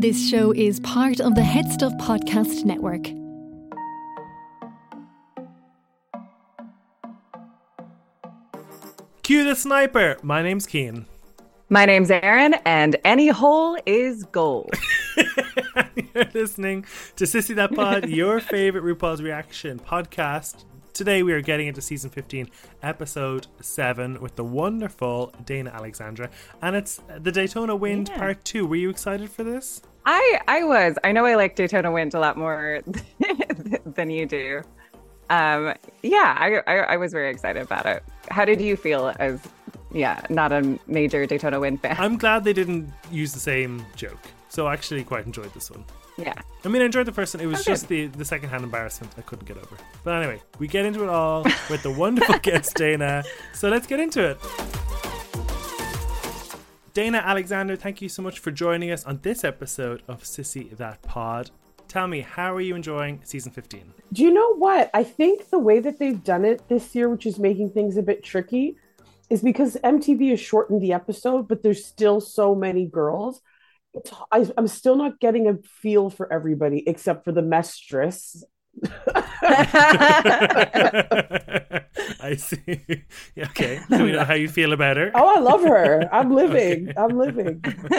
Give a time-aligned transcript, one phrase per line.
[0.00, 3.06] This show is part of the Head Stuff Podcast Network.
[9.22, 10.16] Cue the sniper.
[10.22, 11.06] My name's Cian.
[11.68, 14.70] My name's Erin, and any hole is gold.
[16.14, 16.84] You're listening
[17.16, 20.64] to Sissy That Pod, your favorite RuPaul's Reaction podcast.
[20.92, 22.50] Today we are getting into season 15,
[22.82, 26.28] episode 7, with the wonderful Dana Alexander,
[26.60, 28.18] and it's the Daytona Wind Yeah.
[28.18, 28.66] part 2.
[28.66, 29.80] Were you excited for this?
[30.06, 30.96] I I was.
[31.04, 32.80] I know I like Daytona Wind a lot more
[33.84, 34.62] than you do.
[35.28, 38.02] Um, yeah, I, I I was very excited about it.
[38.30, 39.40] How did you feel as
[39.92, 41.96] yeah, not a major Daytona Wind fan?
[41.98, 44.18] I'm glad they didn't use the same joke.
[44.48, 45.84] So I actually quite enjoyed this one.
[46.16, 46.34] yeah.
[46.64, 47.42] I mean, I enjoyed the first one.
[47.42, 47.70] It was Okay.
[47.72, 49.76] just the, the second-hand embarrassment I couldn't get over.
[50.04, 53.22] But anyway, we get into it all with the wonderful guest Dana.
[53.54, 54.38] So let's get into it.
[56.92, 61.00] Dana Alexander, thank you so much for joining us on this episode of Sissy That
[61.02, 61.52] Pod.
[61.86, 63.94] Tell me, how are you enjoying season 15?
[64.12, 64.90] Do you know what?
[64.92, 68.02] I think the way that they've done it this year, which is making things a
[68.02, 68.76] bit tricky,
[69.28, 73.40] is because MTV has shortened the episode, but there's still so many girls.
[74.32, 78.44] I, I'm still not getting a feel for everybody except for the mistress.
[82.22, 83.04] I see.
[83.38, 83.80] Okay.
[83.90, 85.10] Do we know how you feel about her?
[85.14, 86.08] Oh, I love her.
[86.12, 86.92] I'm living.
[86.96, 87.62] I'm living.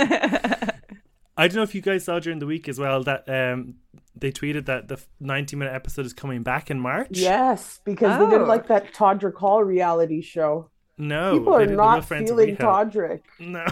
[1.38, 3.76] I don't know if you guys saw during the week as well that um,
[4.16, 7.08] they tweeted that the 90 minute episode is coming back in March.
[7.12, 8.30] Yes, because they Oh.
[8.30, 10.70] didn't like that Todrick Hall reality show.
[10.98, 12.58] No, People Oh, are did not feeling.
[12.58, 13.22] Todrick.
[13.40, 13.66] No,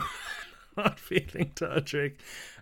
[0.78, 2.16] not feeling Todrick.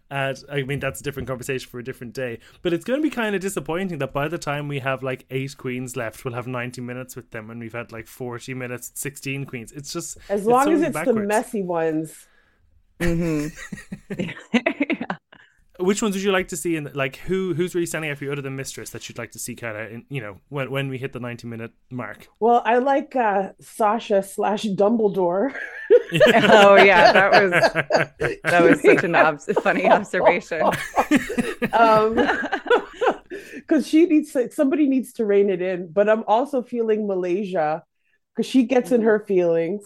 [0.10, 2.40] And I mean, that's a different conversation for a different day.
[2.62, 5.26] But it's going to be kind of disappointing that by the time we have like
[5.30, 8.92] eight queens left, we'll have 90 minutes with them, and we've had like 40 minutes,
[8.96, 9.72] 16 queens.
[9.72, 12.28] It's just As it's long so as it's the messy ones.
[13.00, 13.48] hmm
[15.80, 16.76] Which ones would you like to see?
[16.76, 19.32] In like, who who's really standing out for you other than Mistress that you'd like
[19.32, 22.28] to see kind of, you know, when when we hit the 90 minute mark?
[22.40, 25.54] Well, I like uh, Sasha slash Dumbledore.
[26.34, 27.52] oh yeah, that was
[28.44, 30.62] that was such an obs- funny observation.
[31.74, 32.18] um
[33.56, 37.84] because she needs to, somebody needs to rein it in but i'm also feeling malaysia
[38.36, 39.84] because she gets in her feelings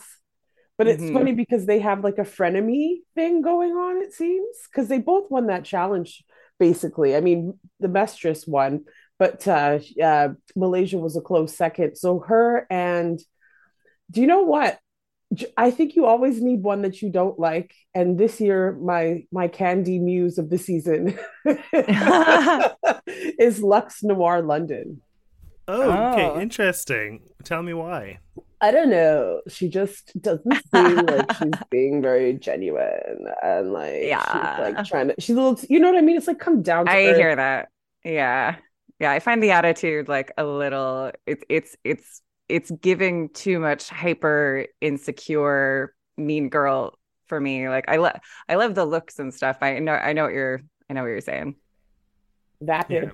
[0.82, 1.14] but it's Mhm.
[1.14, 5.30] funny because they have like a frenemy thing going on it seems because they both
[5.30, 6.24] won that challenge
[6.60, 7.40] basically i mean
[7.80, 8.84] the mistress won
[9.20, 9.78] but uh,
[10.10, 13.16] uh malaysia was a close second so her and
[14.10, 14.80] do you know what
[15.56, 17.72] I think you always need one that you don't like.
[17.96, 21.18] And this year, my my Kandy Muse of the season
[23.40, 25.02] is Luxx Noir London.
[25.70, 26.42] Oh, okay, Oh.
[26.42, 27.22] interesting.
[27.46, 28.20] Tell me why.
[28.62, 29.42] I don't know.
[29.48, 34.24] She just doesn't seem like she's being very genuine and like Yeah.
[34.24, 35.16] she's like trying to.
[35.20, 35.60] She's a little.
[35.70, 36.16] You know what I mean?
[36.18, 36.86] It's like come down.
[36.86, 37.18] To I earth.
[37.18, 37.70] hear that.
[38.06, 38.56] Yeah.
[39.00, 43.90] Yeah, I find the attitude like a little it's it's it's it's giving too much
[43.90, 46.94] hyper insecure mean girl
[47.28, 47.68] for me.
[47.68, 49.58] Like I love I love the looks and stuff.
[49.62, 51.56] I know I know what you're I know what you're saying.
[52.62, 53.12] Vapid.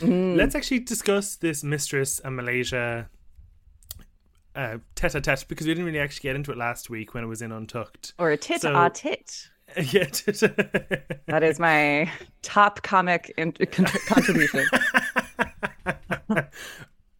[0.00, 0.04] Yeah.
[0.06, 0.36] Mm.
[0.36, 3.08] Let's actually discuss this Mistress and Malaysia
[4.58, 7.22] uh, tete a tete because we didn't really actually get into it last week when
[7.24, 8.12] it was in Untucked.
[8.18, 9.48] or a tit So- a tit.
[9.76, 10.04] yeah.
[10.04, 12.10] tete- That is my
[12.42, 14.64] top comic in- con- contribution.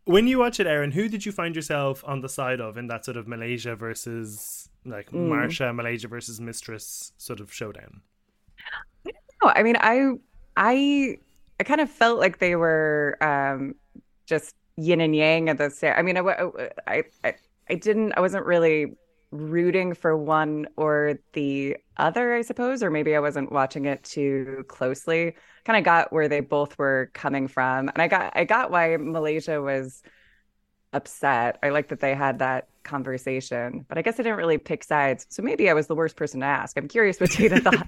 [0.05, 2.87] when you watch it, Erin, who did you find yourself on the side of in
[2.89, 5.29] that sort of Malaysia versus like Mm.
[5.29, 8.01] Marsha, Malaysia versus Mistress sort of showdown?
[9.05, 10.13] No, I mean, I,
[10.57, 11.19] I,
[11.61, 13.75] I kind of felt like they were um,
[14.27, 15.95] just yin and yang at the same.
[15.97, 16.21] I mean, I,
[16.87, 17.35] I, I,
[17.69, 18.13] I didn't.
[18.17, 18.95] I wasn't really
[19.31, 24.65] rooting for one or the other, I suppose, or maybe I wasn't watching it too
[24.69, 25.35] closely.
[25.65, 28.97] Kind of got where they both were coming from, and I got, I got why
[28.97, 30.03] Malaysia was
[30.93, 31.59] upset.
[31.63, 35.27] I like that they had that conversation, but I guess I didn't really pick sides.
[35.29, 36.79] So maybe I was the worst person to ask.
[36.79, 37.87] I'm curious what Dana thought.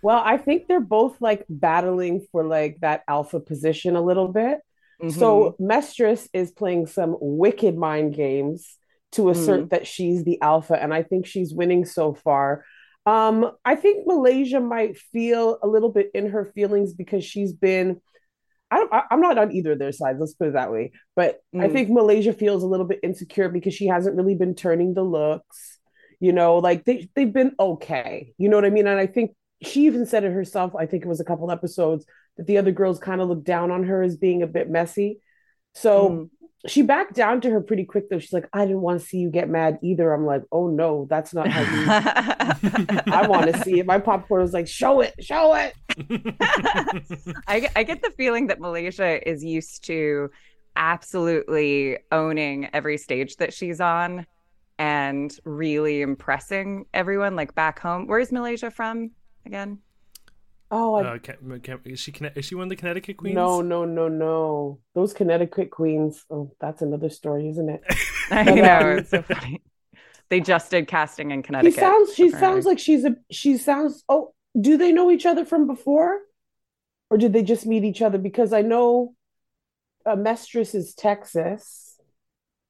[0.00, 4.60] Well, I think they're both like battling for like that alpha position a little bit.
[5.02, 5.18] Mm-hmm.
[5.18, 8.76] So Mistress is playing some wicked mind games
[9.12, 12.64] to assert that she's the alpha, and I think she's winning so far.
[13.06, 18.00] Um, I think Malaysia might feel a little bit in her feelings because she's been.
[18.70, 20.18] I don't, I, I'm not on either of their sides.
[20.20, 20.92] Let's put it that way.
[21.16, 21.72] But I Mm.
[21.72, 25.78] think Malaysia feels a little bit insecure because she hasn't really been turning the looks.
[26.20, 28.34] You know, like they they've been okay.
[28.36, 28.86] You know what I mean?
[28.86, 29.30] And I think
[29.62, 30.74] she even said it herself.
[30.76, 32.04] I think it was a couple episodes
[32.38, 35.20] that the other girls kind of looked down on her as being a bit messy.
[35.74, 36.30] So Mm.
[36.66, 38.18] she backed down to her pretty quick though.
[38.18, 40.12] She's like, I didn't want to see you get mad either.
[40.12, 41.86] I'm like, oh no, that's not how you
[43.12, 43.86] I want to see it.
[43.86, 45.74] My popcorn was like, show it, show it.
[47.46, 50.30] I, I get the feeling that Malaysia is used to
[50.76, 54.26] absolutely owning every stage that she's on
[54.78, 58.06] and really impressing everyone like back home.
[58.06, 59.10] Where's Malaysia from
[59.44, 59.78] again?
[60.70, 63.38] Oh, I, Uh, can, can, is she is she one of the Connecticut queens?
[63.38, 64.80] no, no, no, no.
[64.94, 66.24] Those Connecticut queens.
[66.30, 67.82] Oh, that's another story, isn't it?
[68.30, 69.62] I But, know um, it's so funny.
[70.30, 71.72] They just did casting in She Connecticut.
[71.72, 72.14] sounds.
[72.14, 72.30] She apparently.
[72.30, 73.16] sounds like she's a.
[73.30, 74.04] She sounds.
[74.08, 76.20] Oh, do they know each other from before,
[77.10, 78.18] or did they just meet each other?
[78.18, 79.14] Because I know,
[80.06, 81.87] uh, Mistress is Texas,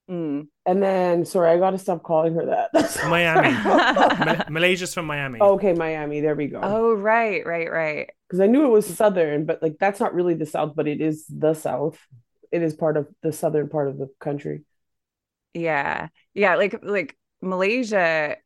[0.08, 0.49] Mm.
[0.64, 2.70] and then sorry, I got to stop calling her that.
[3.05, 3.60] Miami.
[4.25, 5.40] Ma- Malaysia's from Miami.
[5.40, 6.20] okay, Miami.
[6.20, 6.60] There we go.
[6.62, 8.10] Oh, right, right, right.
[8.26, 11.00] because I knew it was southern, but like that's not really the south, but it
[11.00, 11.99] is the south.
[12.50, 14.64] It is part of the southern part of the country.
[15.55, 16.08] Yeah.
[16.34, 18.37] Yeah, like like Malaysia,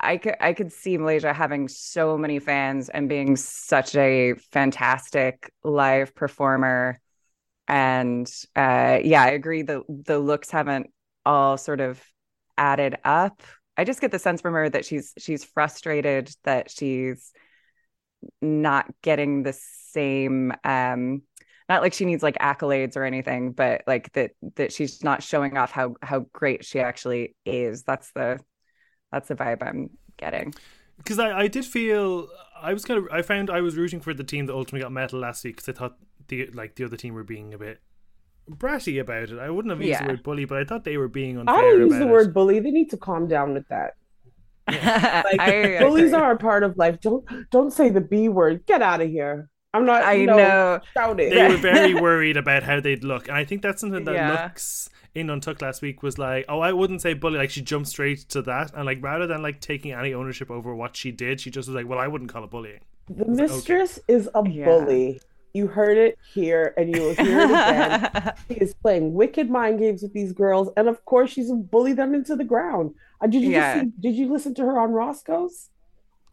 [0.00, 5.52] I could I could see Malaysia having so many fans and being such a fantastic
[5.64, 7.00] live performer.
[7.68, 10.90] And uh yeah, I agree the the looks haven't
[11.26, 12.02] all sort of
[12.56, 13.42] added up.
[13.76, 17.32] I just get the sense from her that she's she's frustrated that she's
[18.40, 21.22] not getting the same um
[21.68, 25.56] not like she needs like accolades or anything but like that that she's not showing
[25.56, 28.40] off how how great she actually is that's the
[29.12, 30.52] that's the vibe i'm getting
[30.98, 32.28] because I, I did feel
[32.60, 34.92] I was kind of I found I was rooting for the team that ultimately got
[34.92, 35.96] metal last week because I thought
[36.28, 37.80] the like the other team were being a bit
[38.50, 39.38] bratty about it.
[39.38, 40.02] I wouldn't have used Yeah.
[40.04, 42.08] the word bully, but I thought they were being unfair I don't use about the
[42.08, 42.12] it.
[42.12, 42.60] word bully.
[42.60, 43.94] They need to calm down with that.
[44.68, 46.20] Like I bullies agree.
[46.22, 47.00] are a part of life.
[47.00, 48.66] Don't don't say the B word.
[48.66, 49.48] Get out of here.
[49.74, 50.02] I'm not.
[50.02, 51.16] i you know, know Shout.
[51.18, 54.42] They were very worried about how they'd look, and I think that's something that Yeah.
[54.42, 57.38] looks in Untucked last week was like, oh, I wouldn't say bully.
[57.38, 60.74] Like she jumped straight to that, and like rather than like taking any ownership over
[60.74, 62.80] what she did, she just was like, well, I wouldn't call it bullying.
[63.08, 64.64] The mistress is a Yeah.
[64.64, 65.20] bully.
[65.56, 68.32] You heard it here, and you will hear it again.
[68.48, 72.14] She is playing wicked mind games with these girls, and of course, she's bully them
[72.14, 72.94] into the ground.
[73.22, 73.74] Uh, did you Yeah.
[73.74, 75.70] just see, did you listen to her on Roscoe's?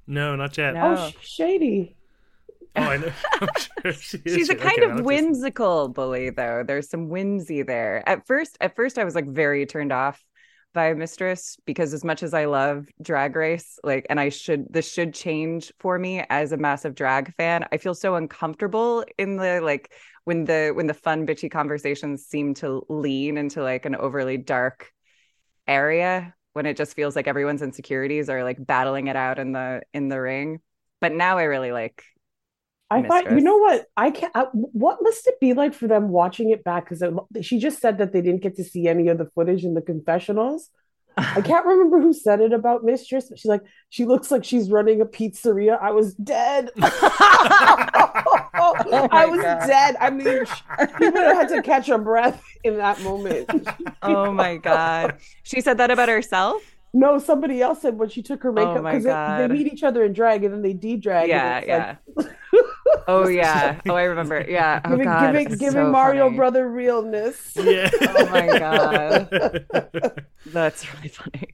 [0.07, 0.73] No, not yet.
[0.73, 0.95] No.
[0.97, 1.95] Oh, sh- shady.
[2.75, 3.11] Oh, I know.
[3.57, 4.17] Sure she.
[4.25, 6.63] She's a kind I'll of just- whimsical bully, though.
[6.67, 8.03] There's some whimsy there.
[8.07, 10.21] At first, at first, I was like very turned off
[10.73, 14.91] by Mistress because as much as I love Drag Race, like, and I should this
[14.91, 17.65] should change for me as a massive drag fan.
[17.71, 19.91] I feel so uncomfortable in the like
[20.25, 24.91] when the when the fun bitchy conversations seem to lean into like an overly dark
[25.67, 29.81] area when it just feels like everyone's insecurities are like battling it out in the
[29.93, 30.59] in the ring.
[31.01, 32.03] But now I really like
[32.94, 33.88] I thought, you know what?
[33.98, 34.31] I can't.
[34.36, 36.90] I, what must it be like for them watching it back?
[36.90, 37.04] Because
[37.42, 39.81] she just said that they didn't get to see any of the footage in the
[39.81, 40.69] confessionals.
[41.18, 44.69] I can't remember who said it about Mistress, but she's like, she looks like she's
[44.69, 45.80] running a pizzeria.
[45.81, 46.72] I was dead.
[48.54, 49.68] I oh was God.
[49.68, 49.95] dead.
[50.00, 53.50] I mean, she would have had to catch her breath in that moment.
[54.01, 55.18] Oh my god.
[55.44, 56.63] She said that about herself?
[56.95, 59.81] No, somebody else said when she took her makeup Oh my because they, meet each
[59.81, 61.28] other in drag and then they de-drag.
[61.28, 61.95] Yeah, and yeah.
[62.07, 62.30] it's
[63.07, 63.80] Oh yeah.
[63.88, 64.45] Oh, I remember.
[64.48, 64.81] Yeah.
[64.86, 65.34] Oh giving, god.
[65.34, 66.38] giving, giving so Mario funny.
[66.38, 67.54] brother realness.
[67.63, 67.90] Yeah.
[68.01, 70.25] Oh my god.
[70.45, 71.54] That's really funny.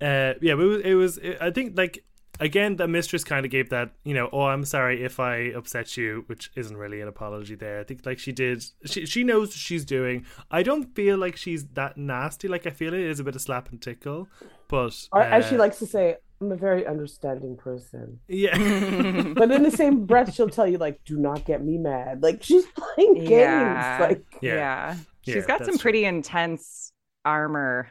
[0.00, 1.18] uh, yeah, but it was, it was.
[1.40, 2.04] I think like
[2.40, 3.90] again, the mistress kind of gave that.
[4.04, 7.80] You know, oh, I'm sorry if I upset you, which isn't really an apology there.
[7.80, 8.64] I think like she did.
[8.84, 10.24] She she knows what she's doing.
[10.50, 12.48] I don't feel like she's that nasty.
[12.48, 14.28] Like I feel it is a bit of slap and tickle,
[14.72, 18.20] but Or as she uh, likes to say, I'm a very understanding person.
[18.28, 18.56] yeah.
[19.34, 22.22] But in the same breath, she'll tell you, like, do not get me mad.
[22.22, 23.30] Like she's playing games.
[23.30, 23.98] Yeah.
[24.00, 24.54] Like Yeah.
[24.56, 24.96] Yeah.
[25.24, 25.82] Yeah, She's got that's some true.
[25.82, 26.92] pretty intense
[27.24, 27.88] armor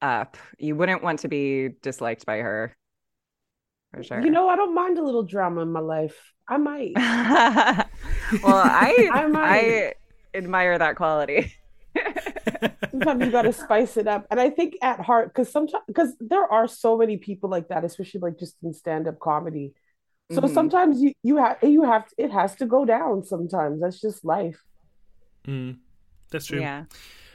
[0.00, 0.36] up.
[0.58, 2.76] You wouldn't want to be disliked by her.
[3.92, 4.20] For sure.
[4.20, 6.16] you know, I don't mind a little drama in my life.
[6.48, 6.92] I might.
[6.96, 7.88] well,
[8.44, 9.50] I I might.
[9.50, 9.94] I
[10.34, 11.54] admire that quality.
[12.92, 14.26] Sometimes you got to spice it up.
[14.30, 17.84] And I think at heart, because sometimes, because there are so many people like that,
[17.84, 19.74] especially like just in stand-up comedy.
[20.32, 20.48] So Mhm.
[20.48, 23.24] sometimes you you have you have it has to go down.
[23.24, 24.62] Sometimes that's just life.
[25.46, 25.78] Mm,
[26.30, 26.60] that's true.
[26.60, 26.84] Yeah.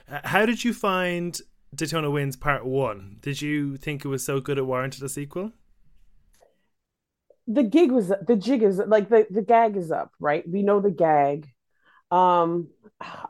[0.09, 1.39] Uh, how did you find
[1.75, 3.17] Daytona Wins Part One?
[3.21, 5.53] Did you think it was so good it warranted a sequel?
[7.47, 10.79] the gig was the jig is like the the gag is up right we know
[10.79, 11.47] the gag
[12.11, 12.67] um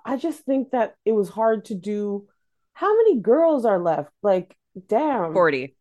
[0.05, 2.27] i just think that it was hard to do
[2.73, 4.55] how many girls are left like
[4.87, 5.75] damn 40.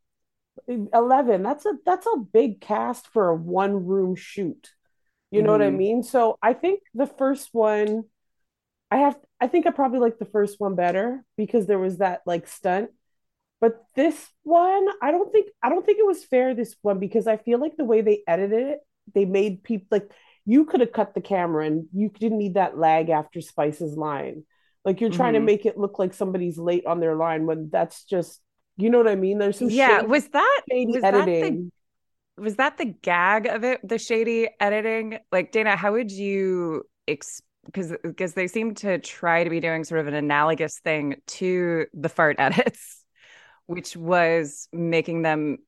[0.69, 4.71] 11 that's a that's a big cast for a one room shoot
[5.31, 5.77] you know what i Mhm.
[5.79, 8.05] mean so i think the first one
[8.91, 12.23] I have I think I probably like the first one better because there was that
[12.27, 12.91] like stunt.
[13.61, 17.27] But this one, I don't think I don't think it was fair this one because
[17.27, 18.81] I feel like the way they edited it,
[19.15, 20.11] they made people like
[20.49, 24.45] you could have cut the camera and you didn't need that lag after Spice's line.
[24.85, 25.35] Like you're trying Mhm.
[25.35, 28.41] to make it look like somebody's late on their line when that's just
[28.79, 29.39] you know what I mean?
[29.39, 31.73] There's some Yeah, shady, was that shady was that the editing.
[32.39, 37.43] was that the gag of it the shady editing like dana how would you ex
[37.67, 41.87] because because they seem to try to be doing sort of an analogous thing to
[41.95, 43.05] the fart edits
[43.67, 45.59] which was making them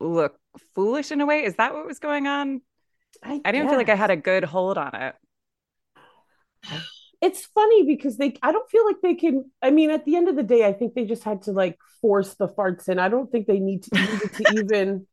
[0.00, 0.38] look
[0.74, 2.60] foolish in a way is that what was going on
[3.44, 5.16] i didn't feel like i had a good hold on it
[7.20, 10.28] it's funny because they I don't feel like they can I mean at the end
[10.28, 12.98] of the day I think they just had to like force the farts in.
[12.98, 15.06] I don't think they need to needed to even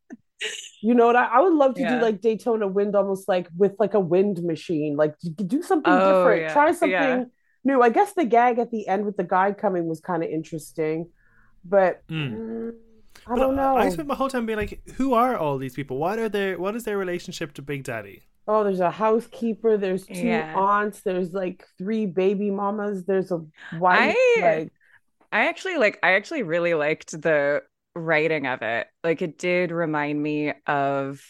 [0.82, 1.86] you know what I, I would love to Yeah.
[1.86, 6.02] do like Daytona wind almost like with like a wind machine like do something Oh,
[6.02, 6.50] different yeah.
[6.50, 7.26] try something Yeah.
[7.64, 10.30] new I guess the gag at the end with the guy coming was kind of
[10.30, 11.10] interesting
[11.66, 12.42] but Mm.
[12.48, 12.72] mm,
[13.26, 15.74] I But don't know I spent my whole time being like, who are all these
[15.76, 15.98] people?
[15.98, 18.24] What are their what is their relationship to Big Daddy?
[18.48, 20.52] oh there's a housekeeper there's two Yeah.
[20.54, 24.72] aunts there's like three baby mamas there's a wife I- like
[25.32, 27.64] I actually like I actually really liked the
[27.96, 28.88] writing of it.
[29.04, 31.22] Like it did remind me of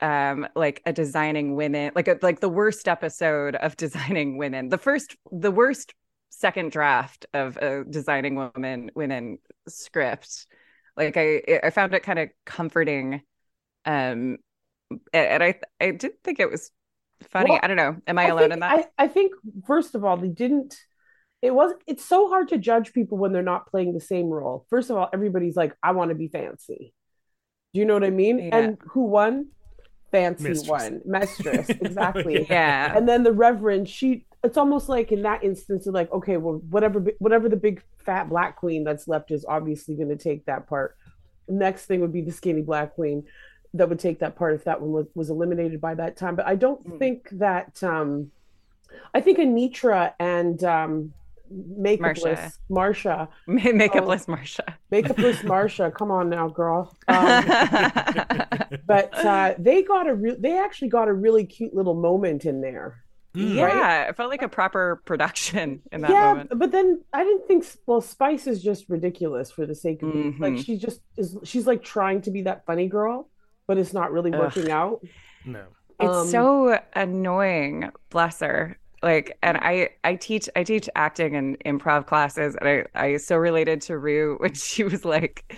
[0.00, 4.68] um like a designing women like a, like the worst episode of designing women.
[4.70, 5.94] The first the worst
[6.30, 10.46] second draft of a designing women women script.
[10.96, 13.22] Like I I found it kind of comforting
[13.84, 14.38] um
[14.90, 16.70] and and I I did think it was
[17.28, 17.50] funny.
[17.50, 17.96] Well, I don't know.
[18.06, 18.90] Am I, I alone think, in that?
[18.98, 19.32] I, I think
[19.66, 20.76] first of all, they didn't.
[21.42, 21.72] It was.
[21.86, 24.66] It's so hard to judge people when they're not playing the same role.
[24.70, 26.94] First of all, everybody's like, "I want to be fancy."
[27.72, 28.38] Do you know what I mean?
[28.38, 28.56] Yeah.
[28.56, 29.48] And who won?
[30.12, 30.68] Fancy Mistress.
[30.68, 31.00] won.
[31.04, 32.46] Mistress, exactly.
[32.48, 32.96] yeah.
[32.96, 34.26] And then the Reverend, she.
[34.44, 38.28] It's almost like in that instance, of like, okay, well, whatever, whatever the big fat
[38.28, 40.96] black queen that's left is obviously going to take that part.
[41.48, 43.24] Next thing would be the skinny black queen
[43.74, 46.36] that would take that part if that one was, was eliminated by that time.
[46.36, 46.98] But I don't Mm.
[46.98, 47.82] think that.
[47.82, 48.30] um
[49.12, 51.12] I think Anetra and um
[51.52, 54.74] makeupless Marsha, Makeupless Marsha.
[54.92, 56.96] makeupless Marsha, come on now, girl.
[57.08, 57.44] Um,
[58.86, 60.36] but uh, they got a real.
[60.38, 63.03] They actually got a really cute little moment in there.
[63.36, 63.54] Mm.
[63.56, 66.52] yeah, it felt like a proper production in that yeah, moment.
[66.56, 67.64] but then I didn't think.
[67.86, 71.36] Well, Spice is just ridiculous for the sake of being like she just is.
[71.42, 73.28] She's like trying to be that funny girl,
[73.66, 74.38] but it's not really Ugh.
[74.40, 75.04] working out.
[75.44, 75.64] No.
[76.00, 78.78] It's Um, so annoying, bless her.
[79.02, 83.36] Like, and I, I teach, I teach acting and improv classes, and I, I so
[83.36, 85.56] related to Rue when she was like,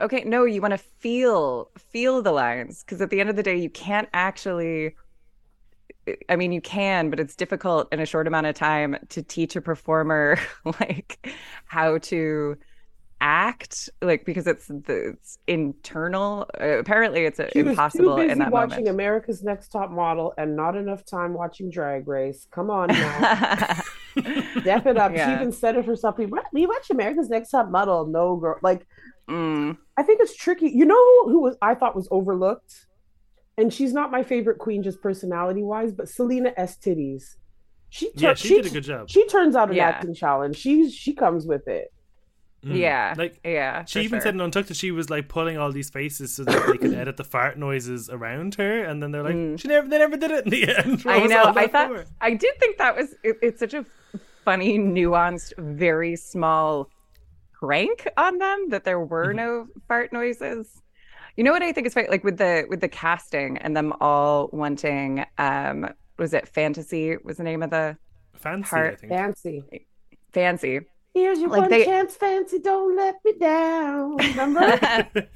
[0.00, 3.42] "Okay, no, you want to feel, feel the lines, because at the end of the
[3.42, 4.94] day, you can't actually."
[6.28, 9.56] I mean, you can, but it's difficult in a short amount of time to teach
[9.56, 10.38] a performer
[10.80, 11.34] like
[11.66, 12.56] how to
[13.20, 16.48] act, like because it's the it's internal.
[16.60, 18.88] Uh, apparently, it's uh, was impossible too busy in that watching moment.
[18.88, 22.46] America's Next Top Model and not enough time watching Drag Race.
[22.50, 23.80] Come on now.
[24.60, 25.14] Step it up.
[25.14, 26.18] She even said it herself.
[26.18, 28.06] we, You watch America's Next Top Model?
[28.06, 28.58] No, girl.
[28.62, 28.86] Like,
[29.28, 29.76] Mm.
[29.96, 30.70] I think it's tricky.
[30.70, 32.86] You know who, who was I thought was overlooked,
[33.58, 37.36] and she's not my favorite queen, just personality wise, but Salina EsTitties.
[37.90, 39.10] She tur- Yeah, she did a good job.
[39.10, 39.88] She turns out an Yeah.
[39.88, 40.56] acting challenge.
[40.56, 41.92] She she comes with it.
[42.64, 42.76] Mm.
[42.76, 43.14] Yeah.
[43.16, 43.84] Like Yeah.
[43.84, 44.20] she even sure.
[44.24, 46.92] said in Untucked that she was like pulling all these faces so that they could
[47.02, 49.60] edit the fart noises around her, and then they're like, Mm.
[49.60, 51.02] she never, they never did it in the end.
[51.04, 51.52] What I know.
[51.56, 52.04] I thought for?
[52.20, 53.84] I did think that was it, it's such a
[54.44, 56.90] funny, nuanced, very small
[57.52, 59.36] prank on them that there were Mhm.
[59.36, 60.82] no fart noises.
[61.38, 62.08] You know what I think is funny?
[62.08, 67.36] Like with the with the casting and them all wanting um was it fantasy was
[67.36, 67.96] the name of the
[68.34, 68.76] fancy.
[68.76, 69.12] I think.
[69.12, 69.62] Fancy.
[70.32, 70.80] fancy.
[71.14, 72.58] Here's your Like one they- chance, fancy.
[72.58, 74.16] Don't let me down.
[74.16, 74.60] Remember?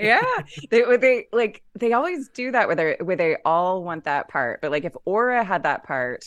[0.00, 0.22] yeah
[0.70, 4.62] they they like they always do that where they where they all want that part
[4.62, 6.24] but like if aura had that part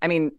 [0.00, 0.30] i mean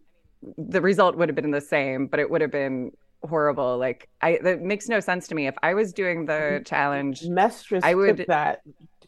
[0.56, 2.92] the result would have been the same but it would have been
[3.24, 7.22] horrible like i that makes no sense to me if i was doing the challenge
[7.24, 8.62] Mistress I would- that.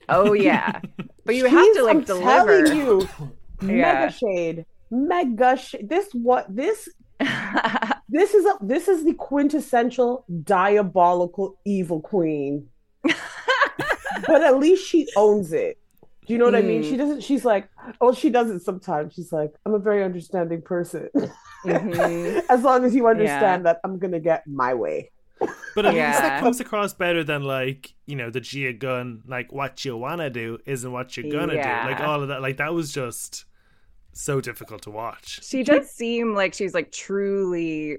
[0.09, 0.81] oh yeah
[1.25, 3.09] but you have to like I'm deliver telling you,
[3.63, 3.69] Yeah.
[4.09, 5.89] mega shade, mega shade.
[5.89, 6.89] This what this
[8.09, 12.69] this is a this is the quintessential diabolical evil queen.
[13.03, 15.79] but at least she owns it.
[16.27, 16.83] Do you know what I mean?
[16.83, 16.89] Mm.
[16.91, 17.23] She doesn't.
[17.23, 17.69] She's like,
[18.01, 19.13] oh, she does it sometimes.
[19.15, 21.09] She's like, I'm a very understanding person.
[21.65, 22.45] Mhm.
[22.51, 25.11] as long as you understand that I'm gonna get my way.
[25.75, 29.23] But at least that comes across better than like you know the Gia Gunn.
[29.27, 31.85] Like what you wanna do isn't what you're gonna Yeah.
[31.85, 31.91] do.
[31.93, 32.41] Like all of that.
[32.43, 33.45] Like that was just
[34.13, 35.45] so difficult to watch.
[35.45, 37.99] She does seem like she's like truly,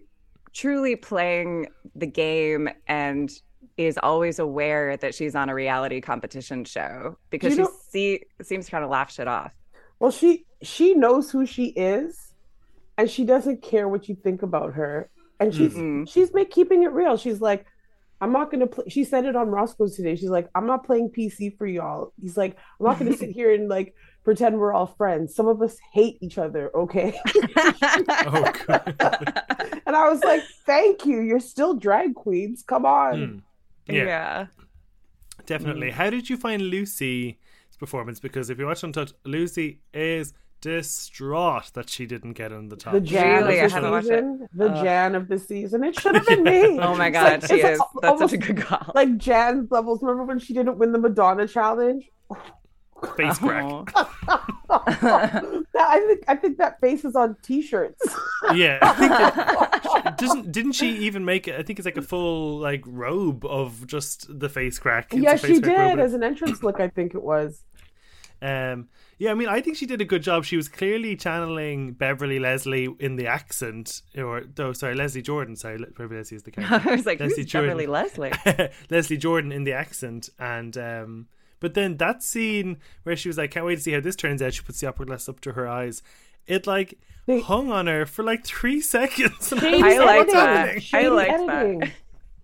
[0.53, 3.29] truly playing the game and
[3.77, 8.21] is always aware that she's on a reality competition show because You she know- see
[8.41, 9.51] seems to kind of laugh shit off.
[9.99, 12.33] Well, she she knows who she is,
[12.97, 15.09] and she doesn't care what you think about her.
[15.39, 16.07] And she's Mhm.
[16.09, 17.17] she's make, keeping it real.
[17.17, 17.65] She's like,
[18.21, 18.85] I'm not gonna play.
[18.87, 20.15] She said it on Roscoe's today.
[20.15, 22.13] She's like, I'm not playing PC for y'all.
[22.21, 23.93] He's like, I'm not gonna sit here and like
[24.23, 25.35] pretend we're all friends.
[25.35, 27.19] Some of us hate each other, okay?
[28.27, 28.93] Oh, good.
[29.85, 31.21] and I was like, thank you.
[31.21, 32.63] You're still drag queens.
[32.65, 33.13] Come on.
[33.15, 33.41] Mm.
[33.87, 34.45] Yeah, yeah.
[35.45, 35.89] definitely.
[35.89, 35.93] Mm.
[35.93, 37.35] How did you find Loosey's
[37.77, 38.19] performance?
[38.19, 42.93] Because if you watch Untucked, Loosey is distraught that she didn't get in the top.
[42.93, 43.59] The Jan Really?
[43.59, 44.01] Of the haven't it.
[44.03, 44.47] season.
[44.53, 44.83] The Ugh.
[44.83, 45.83] Jan of the season.
[45.83, 46.79] It should have been me.
[46.81, 47.79] Oh my It's god, like- she is.
[47.79, 48.91] like That's such a good call.
[48.95, 50.01] like Jan levels.
[50.01, 52.09] Remember when she didn't win the Madonna challenge?
[53.17, 53.93] Face crack.
[54.67, 58.01] That, I think I think that face is on T-shirts.
[58.53, 61.59] Yeah, I think that, doesn't didn't she even make it?
[61.59, 65.13] I think it's like a full like robe of just the face crack.
[65.13, 66.05] It's yeah, face she crack did robe.
[66.05, 66.79] as an entrance look.
[66.79, 67.63] I think it was.
[68.41, 70.43] Um, yeah, I mean, I think she did a good job.
[70.43, 75.55] She was clearly channeling Beverly Leslie in the accent, or no, sorry, Leslie Jordan.
[75.55, 76.89] Sorry, Beverly Leslie is the character.
[76.89, 78.31] I was like, Leslie who's Beverly Jordan.
[78.45, 78.69] Leslie?
[78.89, 81.27] Leslie Jordan in the accent, and um,
[81.65, 84.39] but then that scene where she was like, "Can't wait to see how this turns
[84.39, 86.03] out." She puts the opera glass up to her eyes.
[86.45, 89.51] It like They- hung on her for like three seconds.
[89.51, 90.35] And Shady I like editing.
[90.35, 90.93] that.
[90.93, 91.91] I like that.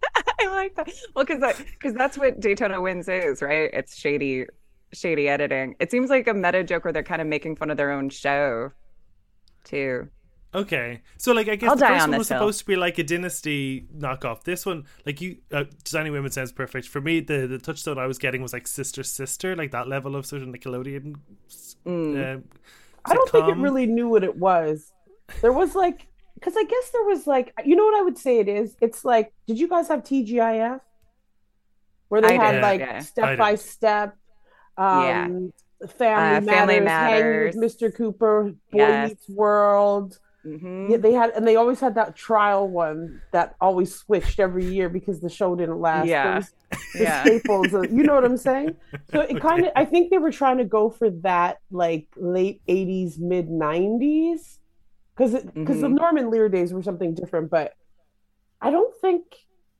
[0.42, 0.92] I like that.
[1.16, 3.70] Well, because because that's what Daytona Wins is, right?
[3.72, 4.48] It's shady,
[4.92, 5.76] shady editing.
[5.80, 8.10] It seems like a meta joke where they're kind of making fun of their own
[8.10, 8.72] show,
[9.64, 10.10] too.
[10.54, 12.40] Okay, so like I guess I'll the die first on one was hill.
[12.40, 14.44] supposed to be like a dynasty knockoff.
[14.44, 17.22] This one, like you, uh, designing women sounds perfect for me.
[17.22, 20.42] The the touchstone I was getting was like sister sister, like that level of sort
[20.42, 21.16] of Nickelodeon.
[21.86, 22.18] Mm.
[22.38, 22.42] Uh,
[23.06, 24.92] I don't think it really knew what it was.
[25.42, 28.40] There was like, because I guess there was like, you know what I would say
[28.40, 28.76] it is?
[28.82, 30.82] It's like, did you guys have TGIF?
[32.10, 33.00] Where they I had did, like yeah.
[33.00, 34.18] step by step,
[34.78, 35.28] Yeah.
[35.30, 35.54] um,
[35.98, 37.56] Family, Uh, Matters, Family Hanging with Matters.
[37.56, 37.96] Mr.
[37.96, 39.10] Cooper, Boy Yes.
[39.12, 40.20] Meets World.
[40.46, 40.90] Mhm.
[40.90, 44.90] Yeah, they had, and they always had that trial one that always switched every year
[44.90, 46.08] because the show didn't last.
[46.08, 46.40] Yeah.
[46.40, 46.52] Those-
[46.94, 47.24] the Yeah.
[47.24, 47.74] staples.
[47.74, 48.76] of- you know what I'm saying?
[49.12, 52.62] So it kind of, I think they were trying to go for that like late
[52.68, 54.58] 80s, mid 90s,
[55.16, 55.96] because because the Mhm.
[56.00, 57.52] Norman Lear days were something different.
[57.52, 57.74] But
[58.62, 59.24] I don't think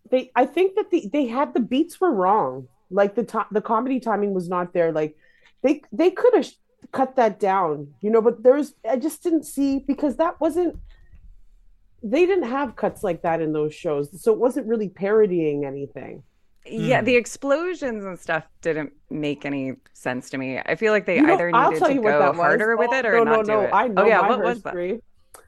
[0.10, 0.32] they.
[0.36, 2.68] I think that the they had the beats were wrong.
[2.90, 4.92] Like the to- the comedy timing was not there.
[4.92, 5.16] Like
[5.64, 6.48] they they could have
[6.92, 8.22] cut that down, you know.
[8.22, 10.78] But there's I just didn't see because that wasn't.
[12.04, 16.24] They didn't have cuts like that in those shows, so it wasn't really parodying anything.
[16.66, 17.06] Yeah, Mm.
[17.06, 20.60] the explosions and stuff didn't make any sense to me.
[20.60, 22.30] I feel like they You know, either I'll needed tell to you what go that
[22.30, 22.38] was.
[22.38, 23.62] harder with Oh, it or no, not no, do no.
[23.62, 23.70] it.
[23.74, 24.70] I know oh yeah, my what was that?
[24.76, 25.02] history.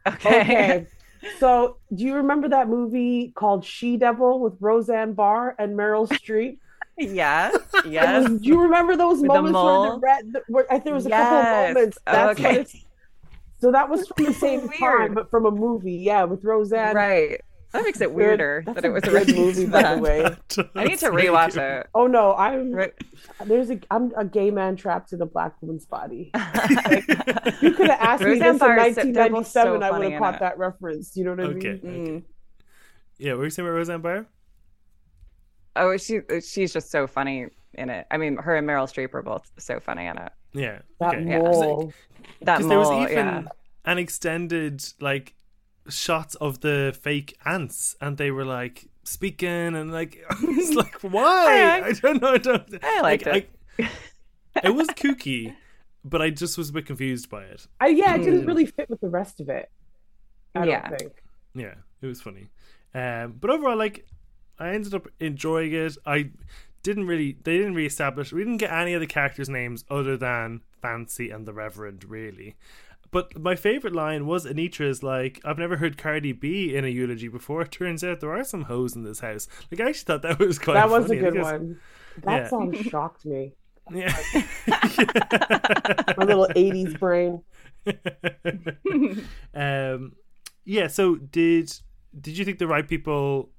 [0.07, 0.41] Okay.
[0.41, 0.87] Okay.
[1.39, 6.57] so, do you remember that movie called She Devil with Roseanne Barr and Meryl Streep?
[6.97, 7.55] Yes.
[7.85, 8.29] It Yes.
[8.29, 10.43] was- do you remember those With the moments where the red?
[10.47, 11.69] Where I, there was a couple Yes.
[11.69, 11.97] of moments.
[12.05, 12.43] That's Okay.
[12.51, 12.75] what it's.
[13.59, 14.79] So that was from the same Weird.
[14.79, 15.93] time, but from a movie.
[15.93, 16.95] Yeah, with Roseanne.
[16.95, 17.39] right.
[17.71, 20.23] That makes it weirder That's that it was a red movie, by the way.
[20.75, 21.87] I need to Thank rewatch it.
[21.95, 22.93] Oh no, I'm Right.
[23.45, 26.29] there's a I'm a gay man trapped in a black woman's body.
[27.61, 29.81] You could have asked me Roseanne this Barr is so- so 1997.
[29.83, 30.39] I would have in caught it.
[30.41, 31.17] that reference.
[31.17, 31.79] You know what I Okay.
[31.81, 32.05] mean?
[32.21, 32.23] Mm.
[33.17, 34.25] Yeah, what were you saying about Roseanne Barr?
[35.75, 38.05] Oh, she she's just so funny in it.
[38.11, 40.31] I mean, her and Meryl Streep are both so funny in it.
[40.53, 40.79] Yeah.
[40.99, 41.25] That okay.
[41.29, 41.39] Yeah.
[41.39, 41.93] mole.
[42.41, 43.43] That Because there was mole, even yeah.
[43.85, 45.33] an extended like
[45.89, 51.81] shots of the fake ants, and they were like speaking and like it's like why?
[51.81, 52.33] I- I don't know.
[52.33, 52.79] I don't.
[52.83, 53.89] I liked like, I-
[54.63, 55.55] it was kooky,
[56.05, 57.65] but I just was a bit confused by it.
[57.81, 58.47] I, yeah, it didn't Mm.
[58.47, 59.71] really fit with the rest of it.
[60.55, 60.87] I Yeah.
[60.89, 61.23] don't think.
[61.55, 62.49] Yeah, it was funny.
[62.93, 64.05] Um, but overall, like,
[64.59, 65.97] I ended up enjoying it.
[66.05, 66.31] I
[66.83, 70.17] didn't really, they didn't really establish, we didn't get any of the characters' names other
[70.17, 72.55] than Fancy and the Reverend, really.
[73.11, 77.27] But my favorite line was Anetra's like, I've never heard Cardi B in a eulogy
[77.27, 77.61] before.
[77.61, 79.47] It turns out there are some hoes in this house.
[79.71, 81.19] Like, I actually thought that was quite That was a funny.
[81.19, 81.79] I good was- one.
[82.23, 82.49] That yeah.
[82.49, 83.53] song shocked me.
[83.91, 84.15] Yeah.
[86.17, 87.41] My little 80s brain.
[89.53, 90.13] um,
[90.65, 90.87] yeah.
[90.87, 91.71] So did
[92.19, 93.49] did you think the right people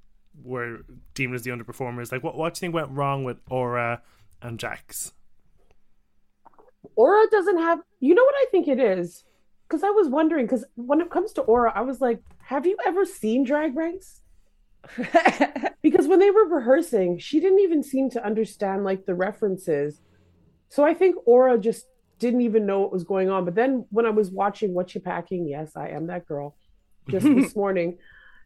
[0.43, 0.81] were
[1.15, 2.13] deemed as the underperformers?
[2.13, 4.03] Like, what what do you think went wrong with Aura
[4.43, 5.13] and Jax?
[6.97, 9.25] Aura doesn't have, you know what I think it is?
[9.67, 12.77] Because I was wondering, because when it comes to Aura, I was like, have you
[12.87, 14.21] ever seen Drag Race?
[15.83, 20.01] because when they were rehearsing, she didn't even seem to understand like the references.
[20.69, 21.87] So I think Aura just
[22.19, 23.45] didn't even know what was going on.
[23.45, 26.57] But then when I was watching What You Packing, yes, I am that girl.
[27.09, 27.99] Just this morning,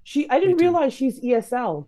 [0.09, 1.87] she I didn't realize she's ESL.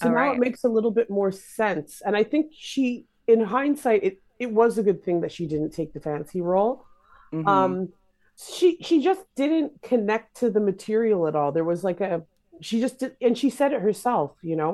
[0.00, 0.34] So All now right.
[0.36, 2.02] it makes a little bit more sense.
[2.04, 5.70] And I think she, in hindsight, it it was a good thing that she didn't
[5.70, 6.84] take the fancy role.
[7.32, 7.46] Mhm.
[7.46, 7.88] Um,
[8.36, 11.52] she she just didn't connect to the material at all.
[11.52, 12.24] There was like a
[12.60, 14.72] she just did, and she said it herself, you know.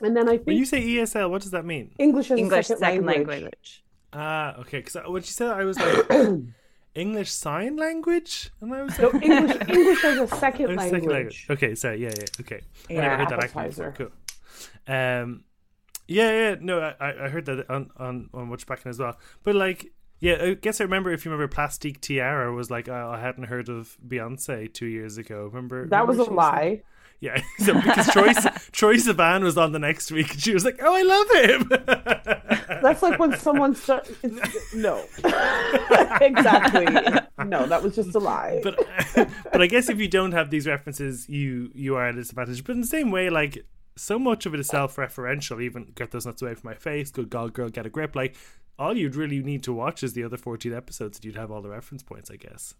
[0.00, 1.86] And then I think When you say ESL, what does that mean?
[1.98, 3.28] English as English a second, language.
[3.28, 3.84] language.
[4.12, 4.78] Ah, okay.
[4.78, 5.98] Because when she said, that, I was like
[6.94, 10.90] English sign language, and I was No, English English as a second language.
[10.90, 11.46] second language.
[11.50, 12.02] Okay, sorry.
[12.02, 12.24] Yeah, yeah.
[12.40, 12.60] Okay.
[12.88, 13.90] I Yeah, never heard that appetizer.
[13.90, 14.10] before.
[14.86, 14.94] Cool.
[14.94, 15.44] Um,
[16.06, 16.56] yeah, yeah.
[16.60, 19.16] No, I, I heard that on on on Watch Back as well.
[19.42, 23.10] But like, yeah, I guess I remember if you remember, Plastique Tiara was like, oh,
[23.14, 25.46] I hadn't heard of Beyonce two years ago.
[25.46, 26.82] Remember That was a like- lie.
[27.24, 28.28] Yeah, so because Troy
[28.76, 31.68] Troye Sivan was on the next week, and she was like, "Oh, I love him."
[32.82, 34.10] That's like when someone starts.
[34.74, 35.02] No,
[36.20, 36.84] exactly.
[37.46, 38.60] No, that was just a lie.
[38.62, 38.78] but
[39.50, 42.62] but I guess if you don't have these references, you you are at a disadvantage.
[42.62, 43.64] But in the same way, like
[43.96, 45.62] so much of it is self-referential.
[45.62, 47.10] Even get those nuts away from my face.
[47.10, 48.14] Good God, girl, get a grip.
[48.14, 48.36] Like
[48.78, 51.62] all you'd really need to watch is the other fourteen episodes, and you'd have all
[51.62, 52.30] the reference points.
[52.30, 52.74] I guess.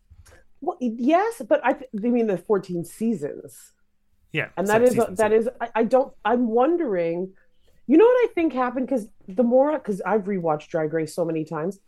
[0.61, 3.73] well, yes, but I th- they mean the fourteen seasons.
[4.39, 5.39] Yeah, and that is that yeah.
[5.39, 7.19] is I, I don't i'm wondering
[7.87, 11.25] you know what i think happened because the more because i've rewatched drag race so
[11.25, 11.79] many times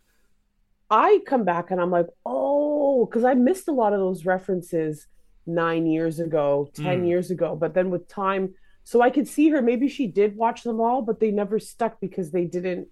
[0.89, 5.09] i come back and i'm like oh because i missed a lot of those references
[5.45, 7.09] nine years ago ten Mm.
[7.09, 8.55] years ago but then with time
[8.85, 11.99] so i could see her maybe she did watch them all but they never stuck
[12.01, 12.85] because they didn't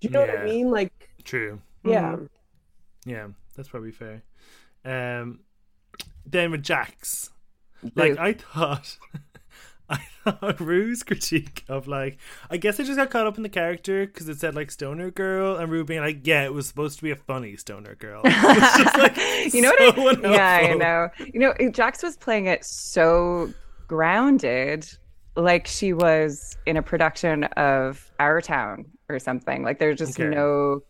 [0.00, 0.92] do you know what i mean like
[1.24, 1.60] True.
[1.84, 2.16] yeah
[3.06, 4.16] Yeah, that's probably fair.
[4.84, 5.40] Um,
[6.26, 7.30] then with Jax,
[7.94, 8.18] like.
[8.18, 8.96] I thought,
[9.88, 12.18] I thought Rue's critique of like,
[12.50, 15.10] I guess I just got caught up in the character because it said like stoner
[15.10, 18.22] girl, and Rue being like, yeah, it was supposed to be a funny stoner girl.
[18.24, 19.16] Like
[19.52, 20.24] you know so what?
[20.24, 21.08] I, yeah, I know.
[21.32, 23.52] You know, Jax was playing it so
[23.88, 24.86] grounded,
[25.36, 29.64] like she was in a production of Our Town or something.
[29.64, 30.28] Like there's just Okay.
[30.28, 30.80] no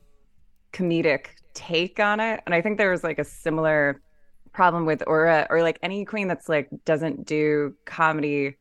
[0.72, 4.00] comedic take on it, and I think there was like a similar
[4.52, 8.56] problem with Aura or like any queen that's like doesn't do comedy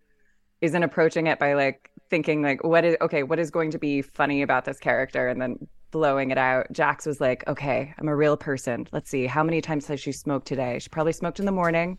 [0.61, 4.01] isn't approaching it by like thinking like what is okay what is going to be
[4.01, 5.55] funny about this character and then
[5.91, 6.67] blowing it out.
[6.71, 8.87] Jax was like okay i'm a real person.
[8.91, 10.79] Let's see how many times has she smoked today?
[10.79, 11.97] She probably smoked in the morning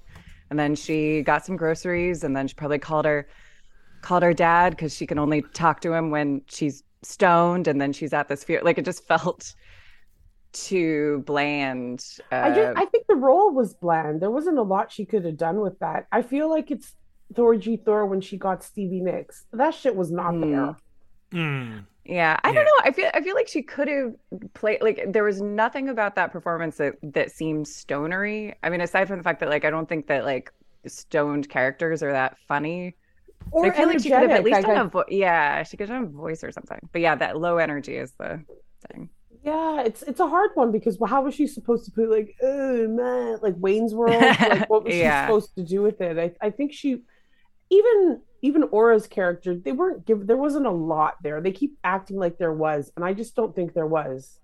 [0.50, 3.28] and then she got some groceries and then she probably called her
[4.02, 7.92] called her dad because she can only talk to him when she's stoned and then
[7.92, 9.54] she's at this fear like it just felt
[10.52, 14.20] too bland uh, I just I think the role was bland.
[14.20, 16.06] There wasn't a lot she could have done with that.
[16.10, 16.94] I feel like it's
[17.34, 19.46] Thorgy Thor when she got Stevie Nicks.
[19.52, 20.40] That shit was not Hmm.
[20.40, 20.76] there.
[21.32, 21.86] Mm.
[22.04, 22.54] Yeah, I Yeah.
[22.54, 22.70] don't know.
[22.82, 24.14] I feel I feel like she could have
[24.54, 28.54] played like there was nothing about that performance that that seemed stonery.
[28.64, 30.52] I mean, aside from the fact that like I don't think that like
[30.86, 32.96] stoned characters are that funny.
[33.52, 35.04] Or I feel like she could have at energetic, least like, done I- a vo-
[35.08, 36.78] yeah, she could have done a voice or something.
[36.92, 38.42] But yeah, that low energy is the
[38.90, 39.08] thing.
[39.42, 42.86] Yeah, it's it's a hard one because how was she supposed to put like oh
[42.88, 44.22] man like Wayne's World?
[44.40, 45.24] Like what was Yeah.
[45.24, 46.18] she supposed to do with it?
[46.18, 47.02] I, I think she
[47.70, 51.40] even even Aura's character, they weren't give there wasn't a lot there.
[51.40, 54.38] They keep acting like there was, and I just don't think there was.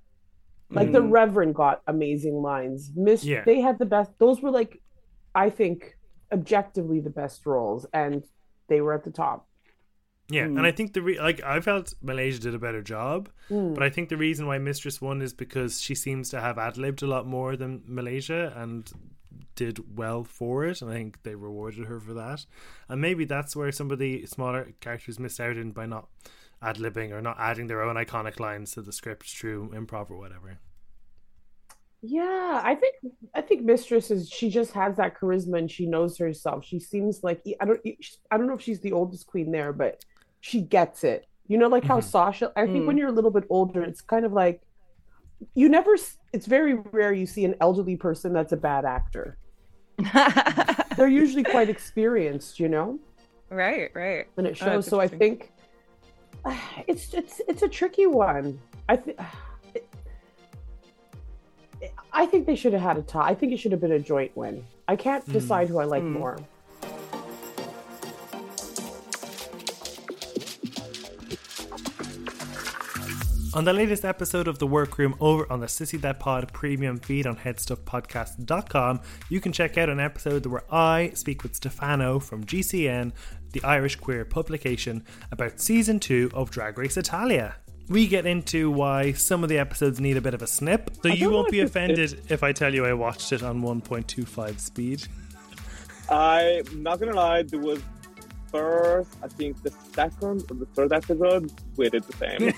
[0.71, 1.11] Like the Mm.
[1.13, 2.91] Reverend got amazing lines.
[2.97, 3.45] Miss Yeah.
[3.45, 4.81] they had the best those were like
[5.35, 5.97] I think
[6.33, 8.25] objectively the best roles and
[8.69, 9.46] they were at the top.
[10.29, 10.59] Yeah, Mm.
[10.59, 13.75] and I think the re- like I felt Malaysia did a better job, Mm.
[13.75, 16.77] but I think the reason why Mistress won is because she seems to have ad
[16.77, 18.91] libbed a lot more than Malaysia and
[19.55, 22.45] did well for it, and I think they rewarded her for that.
[22.89, 26.09] And maybe that's where some of the smaller characters missed out in by not
[26.61, 30.19] ad libbing or not adding their own iconic lines to the script through improv or
[30.19, 30.59] whatever.
[32.03, 32.95] Yeah, I think
[33.35, 36.65] I think Mistress is she just has that charisma and she knows herself.
[36.65, 37.81] She seems like I don't
[38.31, 40.05] I don't know if she's the oldest queen there, but
[40.47, 41.27] she gets it.
[41.49, 42.05] You know, like how Mhm.
[42.05, 42.53] Sasha.
[42.57, 42.87] I think Mm.
[42.87, 44.61] when you're a little bit older, it's kind of like
[45.55, 45.97] you never.
[46.33, 49.37] It's very rare you see an elderly person that's a bad actor.
[50.97, 52.99] They're usually quite experienced, you know,
[53.51, 54.27] right, right.
[54.37, 54.85] and it Oh, shows.
[54.85, 55.53] that's so I think
[56.87, 58.59] it's it's it's a tricky one.
[58.89, 59.19] I think.
[62.13, 63.29] I think they should have had a tie.
[63.29, 64.65] I think it should have been a joint win.
[64.89, 65.33] I can't Hmm.
[65.33, 66.13] decide who I like Mm.
[66.19, 66.37] more.
[73.57, 77.27] On the latest episode of The Workroom over on the Sissy That Pod premium feed
[77.27, 83.13] on headstuffpodcast.com, you can check out an episode where I speak with Stefano from GCN,
[83.53, 87.57] the Irish queer publication, about season two of Drag Race Italia.
[87.89, 90.91] we get into why some of the episodes need a bit of a snip.
[91.03, 94.61] So you won't be the offended if I tell you I watched it on 1.25
[94.61, 95.09] speed.
[96.11, 97.81] I'm not gonna lie, there was
[98.51, 102.53] first, I think the second or the third episode, we did the same.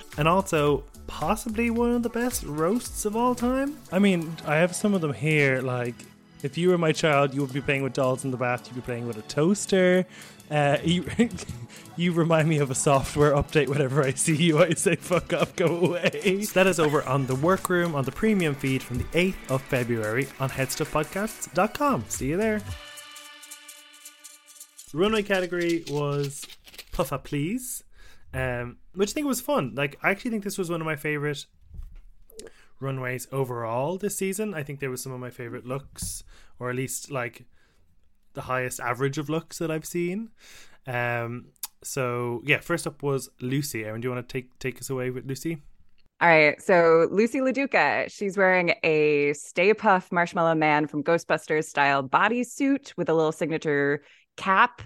[0.18, 3.78] And also, possibly one of the best roasts of all time.
[3.92, 5.60] I mean, I have some of them here.
[5.60, 5.94] Like,
[6.42, 8.66] if you were my child, you would be playing with dolls in the bath.
[8.66, 10.06] You'd be playing with a toaster.
[10.50, 11.04] Uh, you,
[11.96, 13.68] you remind me of a software update.
[13.68, 17.26] Whenever I see you, I say "fuck up, go away." So that is over on
[17.26, 22.04] the workroom on the premium feed from the 8th of February on headstuffpodcasts.com.
[22.08, 22.62] See you there.
[24.94, 26.46] Runway category was
[26.92, 27.84] Puffa Please,
[28.32, 29.74] um, which I think was fun.
[29.74, 31.46] Like, I actually think this was one of my favorite
[32.80, 34.54] runways overall this season.
[34.54, 36.24] I think there was some of my favorite looks,
[36.58, 37.44] or at least like
[38.34, 40.30] the highest average of looks that I've seen.
[40.86, 41.46] Um,
[41.82, 43.84] so yeah, first up was Loosey.
[43.84, 45.60] Erin, do you want to take take us away with Loosey?
[46.20, 52.02] All right, so Loosey LaDuca, she's wearing a Stay Puft Marshmallow Man from Ghostbusters style
[52.02, 54.02] bodysuit with a little signature
[54.38, 54.80] cap.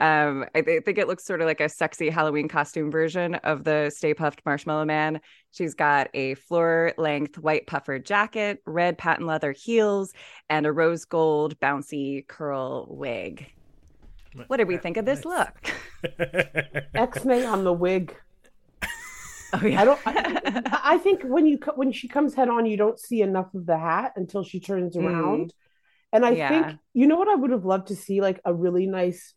[0.00, 3.64] Um, I th- think it looks sort of like a sexy Halloween costume version of
[3.64, 5.20] the Stay Puft Marshmallow Man.
[5.50, 10.12] She's got a floor length white puffer jacket, red patent leather heels,
[10.48, 13.50] and a rose gold bouncy curl wig.
[14.46, 15.50] What did we think of this look?
[16.94, 18.14] X-nay on the wig.
[19.50, 20.00] Oh yeah, I don't.
[20.04, 23.64] I, I think when you when she comes head on, you don't see enough of
[23.64, 25.50] the hat until she turns Mm.
[26.12, 26.24] Around.
[26.24, 26.48] And I Yeah.
[26.48, 29.34] think you know what I would have loved to see, like a really nice,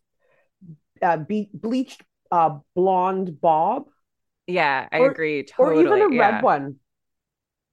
[1.02, 3.88] uh, be- bleached uh, blonde bob,
[4.46, 5.44] yeah, I Or- agree.
[5.44, 5.84] Totally.
[5.84, 6.30] Or even a yeah.
[6.34, 6.76] red one.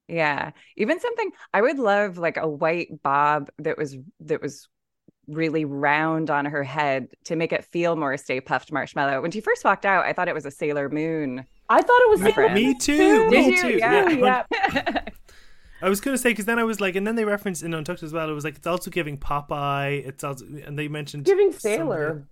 [0.08, 0.52] Yeah.
[0.78, 4.68] Even something I would love like a white bob that was that was
[5.28, 9.22] really round on her head to make it feel more Stay Puft Marshmallow.
[9.22, 11.46] When she first walked out, I thought it was a Sailor Moon.
[11.70, 13.62] I thought it was Me- Sailor me Moon, too, me you?
[13.62, 14.10] too, Yeah.
[14.10, 15.02] yeah.
[15.82, 15.86] yeah.
[15.86, 18.04] I was gonna say because then I was like, and then they referenced in Untucked
[18.04, 18.30] as well.
[18.30, 20.06] It was like it's also giving Popeye.
[20.08, 22.26] It's also and they mentioned giving Sailor.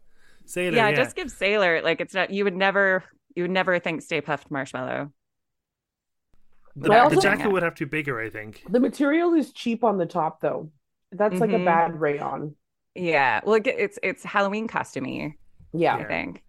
[0.43, 0.75] the- Sailor.
[0.77, 3.03] yeah, Yeah, just give Sailor like it's not you would never
[3.35, 5.11] you would never think Stay Puft Marshmallow.
[6.75, 8.63] the, I the jacket would have to be bigger, I think.
[8.69, 10.71] The material is cheap on the top, though.
[11.11, 11.65] That's like a Mhm.
[11.65, 12.55] bad rayon.
[12.95, 13.41] Yeah.
[13.45, 15.35] Well, it, it's it's Halloween costumey,
[15.73, 15.95] Yeah.
[15.95, 16.43] I think.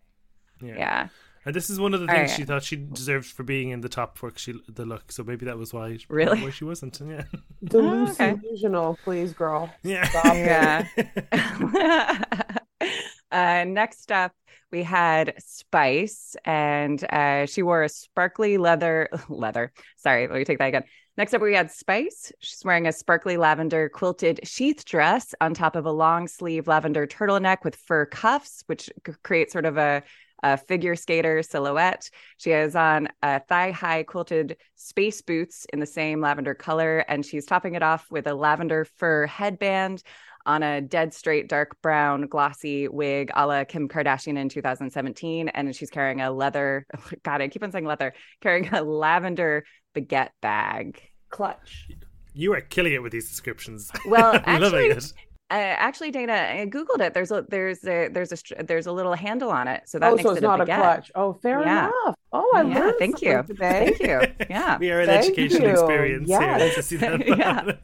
[0.63, 0.75] Yeah.
[0.77, 1.09] Yeah.
[1.45, 2.37] And this is one of the things right.
[2.37, 5.11] she thought she deserved for being in the top for 'cause she the look.
[5.13, 6.43] So maybe that was why Really?
[6.43, 7.01] why she wasn't.
[7.01, 7.25] And yeah,
[7.65, 9.71] Delusional, please, girl.
[9.83, 10.05] yeah.
[10.09, 10.35] Stop.
[10.35, 10.87] Yeah.
[13.33, 14.33] uh, next up,
[14.71, 19.73] we had Spice, and uh, she wore a sparkly leather leather.
[19.97, 20.85] Sorry, let me take that again.
[21.17, 22.31] Next up, we had Spice.
[22.41, 27.07] She's wearing a sparkly lavender quilted sheath dress on top of a long sleeve lavender
[27.07, 30.03] turtleneck with fur cuffs, which c- creates sort of a,
[30.43, 32.11] a figure skater silhouette.
[32.37, 37.25] She has on a thigh high quilted space boots in the same lavender color, and
[37.25, 40.03] she's topping it off with a lavender fur headband
[40.47, 45.49] on a dead straight dark brown glossy wig a la Kim Kardashian in 2017.
[45.49, 46.87] And she's carrying a leather,
[47.23, 51.03] God, I keep on saying leather, carrying a lavender baguette bag.
[51.29, 51.89] Clutch.
[52.33, 53.91] You are killing it with these descriptions.
[54.07, 55.13] Well, I'm actually, it.
[55.51, 57.15] Uh, actually, Dana, I googled it.
[57.15, 60.17] There's a there's a there's a there's a little handle on it, so that oh,
[60.17, 60.77] makes so it it's not a, baguette.
[60.77, 61.11] clutch.
[61.15, 61.87] Oh, fair Yeah.
[61.87, 62.15] enough.
[62.33, 63.43] Oh, I Yeah, learned thank you.
[63.47, 63.95] today.
[63.97, 64.47] Thank you.
[64.51, 64.77] Yeah.
[64.81, 65.73] We are an Thank educational you.
[65.73, 66.41] experience here.
[66.41, 66.75] Yes.
[66.75, 67.79] to see that.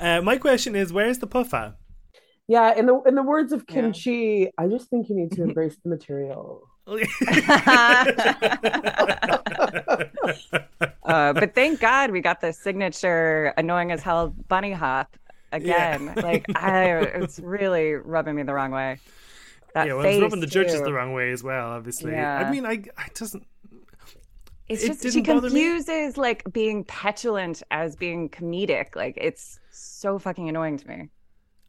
[0.00, 1.76] uh, my question is, where's the puff at?
[2.46, 3.90] Yeah, in the in the words of Yeah.
[3.90, 6.62] Chi, I just think you need to embrace the material.
[11.04, 15.14] Uh, but thank God we got the signature annoying as hell bunny hop
[15.54, 16.12] again.
[16.16, 16.22] Yeah.
[16.22, 18.98] Like I, it's really rubbing me the wrong way.
[19.74, 21.70] That yeah, well, it's rubbing the judges the wrong way as well.
[21.70, 22.38] Obviously, Yeah.
[22.46, 23.44] I mean, I, I doesn't.
[24.68, 25.62] It's it just she didn't bother me.
[25.64, 28.96] confuses like being petulant as being comedic.
[28.96, 31.08] Like it's so fucking annoying to me.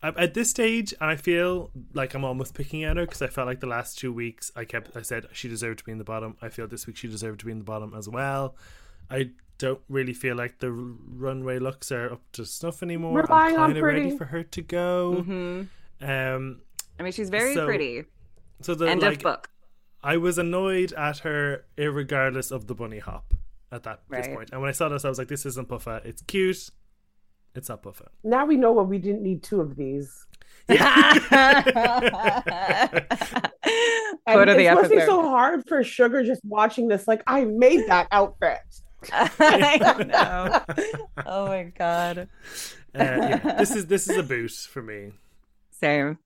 [0.04, 3.48] At this stage, and I feel like I'm almost picking at her because I felt
[3.48, 6.04] like the last two weeks I kept I said she deserved to be in the
[6.04, 6.38] bottom.
[6.44, 8.56] I feel this week she deserved to be in the bottom as well.
[9.10, 13.22] I don't really feel like the runway looks are up to snuff anymore.
[13.22, 15.22] Relying I'm kind of ready for her to go.
[15.22, 15.62] hmm
[16.02, 16.62] Um,
[17.00, 18.04] I mean, she's very So, pretty.
[18.62, 19.50] so the End like of book.
[20.04, 23.34] I was annoyed at her, regardless of the bunny hop
[23.72, 24.50] at that this point.
[24.52, 26.06] And when I saw this, I was like, "This isn't Puffa.
[26.06, 26.70] It's cute.
[27.56, 30.28] It's not Puffa." Now we know why we didn't need two of these.
[30.68, 30.78] Quote
[34.28, 37.08] And of the it must be so hard for Sugar just watching this.
[37.08, 38.60] Like, I made that outfit.
[39.40, 40.62] I know.
[41.26, 42.18] Oh my god.
[42.18, 42.28] Uh,
[42.96, 45.12] yeah, this is this is a boot for me.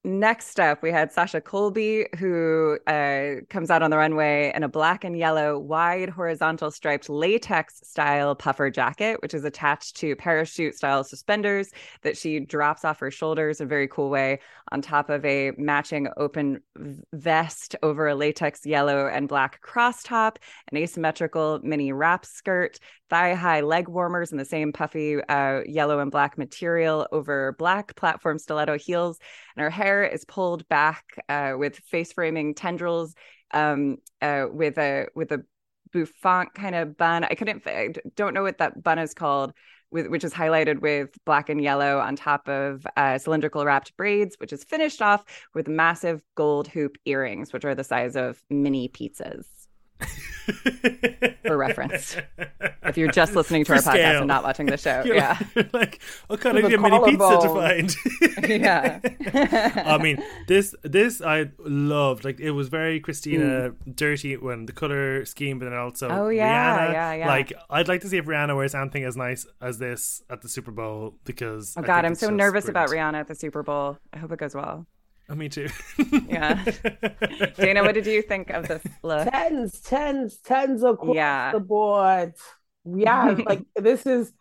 [0.03, 4.69] Next up, we had Sasha Colby, who uh, comes out on the runway in a
[4.69, 10.75] black and yellow, wide horizontal striped latex style puffer jacket, which is attached to parachute
[10.75, 11.71] style suspenders
[12.03, 14.39] that she drops off her shoulders in a very cool way,
[14.71, 16.61] on top of a matching open
[17.13, 20.39] vest over a latex yellow and black cross top,
[20.71, 25.99] an asymmetrical mini wrap skirt, thigh high leg warmers in the same puffy uh, yellow
[25.99, 29.19] and black material over black platform stiletto heels
[29.55, 33.15] and her hair is pulled back uh, with face framing tendrils
[33.51, 35.43] um, uh, with a with a
[35.91, 37.23] bouffant kind of bun.
[37.23, 39.53] I couldn't, I don't know what that bun is called.
[39.91, 44.35] With, which is highlighted with black and yellow on top of uh, cylindrical wrapped braids,
[44.37, 48.87] which is finished off with massive gold hoop earrings, which are the size of mini
[48.87, 49.58] pizzas
[51.45, 52.15] for reference.
[52.83, 55.37] If you're just listening to For our podcast and not watching the show, You're yeah,
[55.55, 57.95] like, like, what kind of With a mini pizza to find?
[58.49, 59.83] yeah.
[59.85, 62.25] I mean, this this I loved.
[62.25, 63.91] Like it was very Christina Hmm.
[63.91, 66.93] dirty when the color scheme, but then also Oh, yeah, Rihanna.
[66.93, 67.27] yeah, yeah.
[67.27, 70.49] Like I'd like to see if Rihanna wears anything as nice as this at the
[70.49, 72.89] Super Bowl because Oh God, I'm so nervous about.
[72.89, 73.97] Rihanna at the Super Bowl.
[74.13, 74.87] I hope it goes well.
[75.29, 75.67] Oh, me too.
[76.27, 76.63] Yeah.
[77.57, 79.29] Dana, what did you think of this look?
[79.29, 81.51] tens, tens, tens across Yeah.
[81.51, 82.33] the board.
[82.85, 84.31] Yeah, like this is.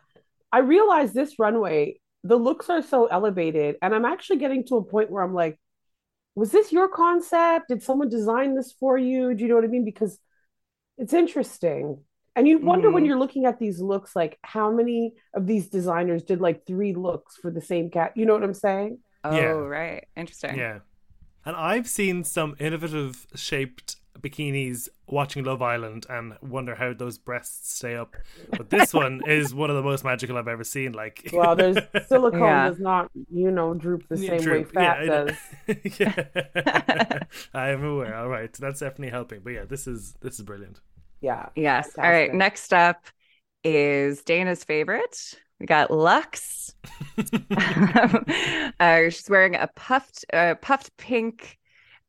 [0.51, 4.83] I realize this runway, the looks are so elevated, and I'm actually getting to a
[4.85, 5.59] point where I'm like,
[6.35, 7.69] was this your concept?
[7.69, 9.35] Did someone design this for you?
[9.35, 9.85] Do you know what I mean?
[9.85, 10.19] Because
[10.97, 12.03] it's interesting.
[12.37, 13.07] And you wonder when Mhm.
[13.09, 17.37] you're looking at these looks, like how many of these designers did like three looks
[17.37, 18.13] for the same cat?
[18.17, 18.99] You know what I'm saying?
[19.31, 19.67] Oh, Yeah.
[19.67, 20.07] right.
[20.17, 20.57] Interesting.
[20.57, 20.81] Yeah.
[21.45, 27.75] And I've seen some innovative shaped bikinis watching Love Island and wonder how those breasts
[27.77, 28.17] stay up.
[28.57, 30.93] But this one is one of the most magical I've ever seen.
[30.93, 32.63] Like, Well, there's silicone Yeah.
[32.63, 34.53] does not, you know, droop the same true.
[34.53, 35.37] way fat Yeah, does.
[35.99, 36.25] yeah.
[37.55, 38.15] I am aware.
[38.17, 39.41] All right, that's definitely helping.
[39.41, 40.81] But yeah, this is this is brilliant.
[41.21, 41.49] Yeah.
[41.57, 41.97] Yes.
[41.99, 42.33] All right.
[42.33, 43.05] Next up
[43.65, 45.35] is Dana's favorite.
[45.61, 46.75] We got Luxx.
[48.81, 51.59] uh, she's wearing a puffed, uh, puffed pink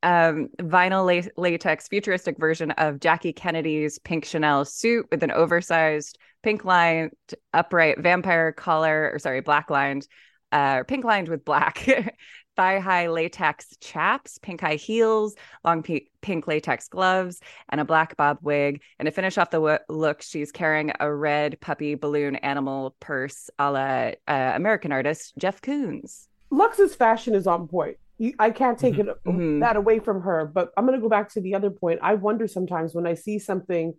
[0.03, 6.17] um, vinyl la- latex futuristic version of Jackie Kennedy's pink Chanel suit with an oversized
[6.43, 7.11] pink lined
[7.53, 10.07] upright vampire collar, or sorry, black lined,
[10.51, 11.87] uh, pink lined with black.
[12.59, 18.39] Thigh high latex chaps, pink high heels, long pink latex gloves, and a black bob
[18.41, 18.81] wig.
[18.99, 23.71] And to finish off the look, she's carrying a red puppy balloon animal purse a
[23.71, 26.27] la uh, American artist Jeff Koons.
[26.51, 27.95] Luxx's fashion is on point.
[28.39, 29.61] I can't take it Mhm.
[29.61, 32.01] that away from her, but I'm going to go back to the other point.
[32.03, 33.93] I wonder sometimes when I see something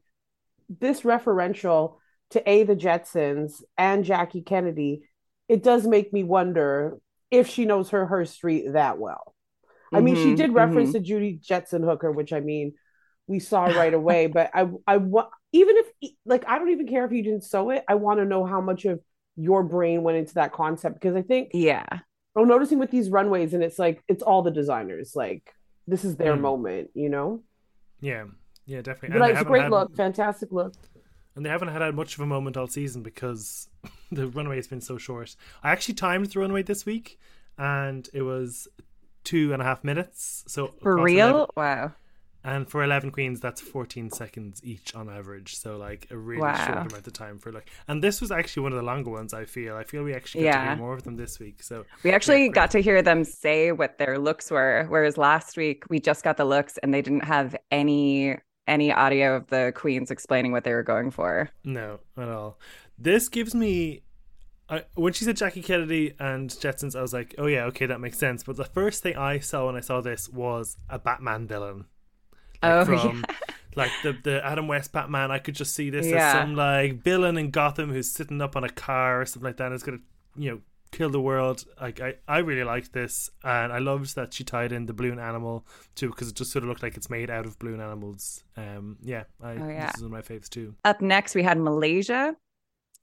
[0.68, 1.96] this referential
[2.32, 5.08] to A, the Jetsons and Jackie Kennedy,
[5.48, 6.98] it does make me wonder
[7.30, 9.34] if she knows her her street that well.
[9.92, 10.94] I mean, she Mhm, did reference mhm.
[10.94, 12.74] the Judy Jetson hooker, which I mean,
[13.26, 14.26] we saw right away.
[14.28, 17.70] But I, I want even if like I don't even care if you didn't sew
[17.70, 17.84] it.
[17.88, 19.00] I want to know how much of
[19.36, 21.84] your brain went into that concept because I think Yeah.
[22.36, 25.16] I'm noticing with these runways, and it's like it's all the designers.
[25.16, 25.52] Like
[25.86, 26.40] this is their Mm.
[26.40, 27.42] moment, you know.
[28.00, 28.26] Yeah,
[28.66, 29.18] yeah, definitely.
[29.18, 30.74] But And they it's a great had- look, fantastic look.
[31.36, 33.68] And they haven't had much of a moment all season because
[34.12, 35.36] the runway has been so short.
[35.62, 37.18] I actually timed the runway this week,
[37.58, 38.68] and it was
[39.24, 40.44] two and a half minutes.
[40.48, 41.26] So For real?
[41.28, 41.92] 11 Wow.
[42.42, 45.56] and for eleven queens, that's fourteen seconds each on average.
[45.56, 46.54] So like a really Wow.
[46.66, 47.68] short amount of time for like.
[47.86, 49.34] And this was actually one of the longer ones.
[49.34, 49.76] I feel.
[49.76, 50.68] I feel we actually got to Yeah.
[50.68, 51.62] hear more of them this week.
[51.62, 52.54] So We actually great.
[52.54, 56.38] got to hear them say what their looks were, whereas last week we just got
[56.38, 58.38] the looks and they didn't have any
[58.70, 61.50] any audio of the queens explaining what they were going for.
[61.64, 62.58] No, at all.
[62.98, 64.02] This gives me.
[64.68, 68.00] I, when she said Jackie Kennedy and Jetsons, I was like, oh yeah, okay, that
[68.00, 68.44] makes sense.
[68.44, 71.86] But the first thing I saw when I saw this was a Batman villain.
[72.62, 73.24] Oh, from
[73.74, 75.30] like the the Adam West Batman.
[75.32, 76.28] I could just see this Yeah.
[76.28, 79.56] as some like villain in Gotham who's sitting up on a car or something like
[79.56, 79.98] that and is gonna,
[80.36, 80.60] you know,
[80.92, 81.64] kill the world.
[81.80, 85.18] Like I, I really liked this and I loved that she tied in the balloon
[85.18, 88.44] animal too because it just sort of looked like it's made out of balloon animals.
[88.56, 89.86] Um yeah, I Oh, yeah.
[89.86, 90.74] this is one of my faves too.
[90.84, 92.36] Up next, we had Malaysia.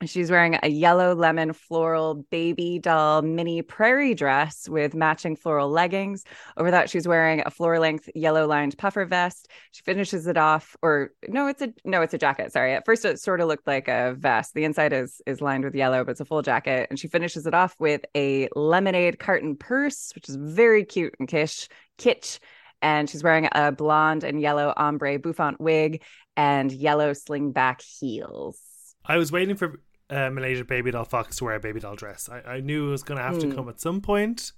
[0.06, 6.24] She's wearing a yellow lemon floral baby doll mini prairie dress with matching floral leggings.
[6.56, 9.50] Over that, she's wearing a floor length yellow lined puffer vest.
[9.72, 12.54] She finishes it off, or no, it's a no, it's a jacket.
[12.54, 12.76] Sorry.
[12.76, 14.54] At first, it sort of looked like a vest.
[14.54, 16.88] The inside is is lined with yellow, but it's a full jacket.
[16.92, 21.28] And she finishes it off with a lemonade carton purse, which is very cute and
[21.28, 22.38] kish kitsch.
[22.84, 26.04] And she's wearing a blonde and yellow ombre bouffant wig
[26.36, 28.60] and yellow slingback heels.
[29.04, 29.80] I was waiting for
[30.10, 32.30] uh, Malaysia Babydoll Foxx to wear a baby doll dress.
[32.30, 33.56] I, I knew it was going to have to Hmm.
[33.56, 34.52] come at some point.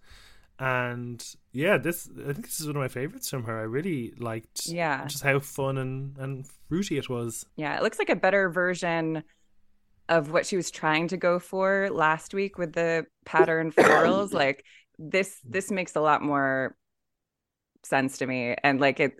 [0.59, 1.23] and
[1.53, 3.57] yeah, this I think this is one of my favorites from her.
[3.59, 5.05] I really liked Yeah.
[5.05, 7.45] just how fun and and fruity it was.
[7.55, 9.23] Yeah, it looks like a better version
[10.09, 14.33] of what she was trying to go for last week with the pattern florals.
[14.33, 14.65] like
[14.97, 16.75] this this makes a lot more
[17.83, 18.55] sense to me.
[18.63, 19.13] And like it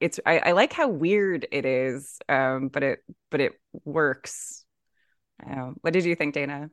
[0.00, 2.18] it's I, I like how weird it is.
[2.30, 3.00] Um, but it
[3.30, 3.52] but it
[3.84, 4.64] works.
[5.44, 6.70] Um, what did you think, Dana?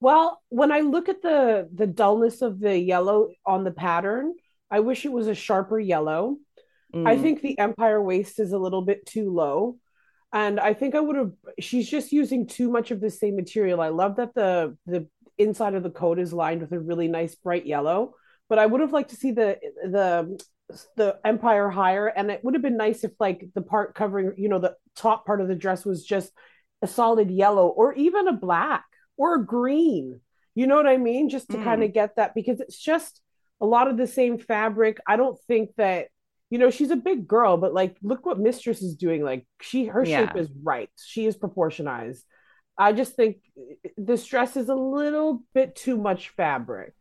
[0.00, 4.34] Well, when I look at the the dullness of the yellow on the pattern,
[4.70, 6.36] I wish it was a sharper yellow.
[7.04, 9.78] I Mm, think the Empire waist is a little bit too low.
[10.32, 13.80] And I think I would have she's just using too much of the same material.
[13.80, 17.34] I love that the the inside of the coat is lined with a really nice
[17.34, 18.14] bright yellow,
[18.48, 20.38] but I would have liked to see the the
[20.96, 24.48] the Empire higher and it would have been nice if like the part covering, you
[24.48, 26.32] know, the top part of the dress was just
[26.82, 28.84] a solid yellow or even a black
[29.16, 30.20] or a green.
[30.54, 31.28] You know what I mean?
[31.28, 31.64] Just to Mm.
[31.64, 33.20] kind of get that because it's just
[33.60, 34.98] a lot of the same fabric.
[35.06, 36.08] I don't think that
[36.50, 39.86] you know she's a big girl but like look what mistress is doing like she
[39.86, 40.28] her Yeah.
[40.28, 42.22] shape is right she is proportionized
[42.78, 43.38] i just think
[43.96, 46.94] this dress is a little bit too much fabric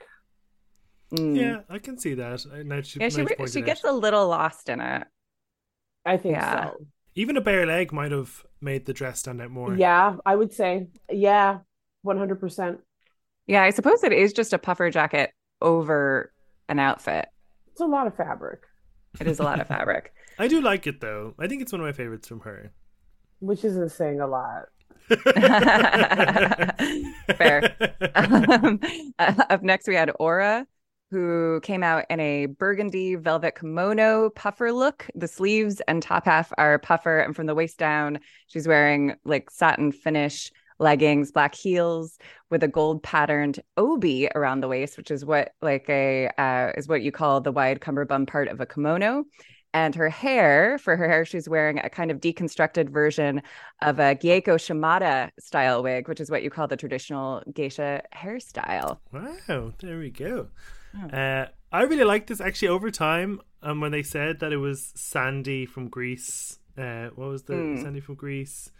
[1.14, 1.38] mm.
[1.40, 2.44] Yeah, I can see that.
[2.52, 3.66] I- Now she, Yeah, she now re- she out.
[3.68, 5.04] gets a little lost in it.
[6.06, 6.72] i think Yeah.
[6.72, 9.76] so even a bare leg might have made the dress stand out more.
[9.76, 11.59] yeah i would say yeah
[12.05, 12.78] 100%
[13.47, 16.32] Yeah, I suppose it is just a puffer jacket over
[16.70, 17.28] an outfit.
[17.72, 18.61] it's a lot of fabric
[19.20, 20.13] It is a lot of fabric.
[20.39, 21.34] I do like it though.
[21.39, 22.72] I think it's one of my favorites from her.
[23.39, 24.66] which isn't saying a lot
[27.38, 27.76] Fair.
[28.16, 28.80] Um,
[29.20, 30.66] uh, up next, we had Aura,
[31.12, 35.08] who came out in a burgundy velvet kimono puffer look.
[35.16, 39.49] The sleeves and top half are puffer, and from the waist down, she's wearing like
[39.49, 42.18] satin finish leggings, black heels
[42.49, 46.88] with a gold patterned obi around the waist, which is what like a uh, is
[46.88, 49.24] what you call the wide cummerbund part of a kimono.
[49.76, 53.42] And her hair, for her hair, she's wearing a kind of deconstructed version
[53.82, 59.00] of a Gieko Shimada style wig, which is what you call the traditional geisha hairstyle.
[59.12, 60.48] Wow, there we go.
[60.98, 61.10] Oh.
[61.10, 63.42] Uh, I really like this actually over time.
[63.62, 67.82] Um, when they said that it was Sandy from Grease, uh, what was the Mm.
[67.82, 68.72] Sandy from Grease?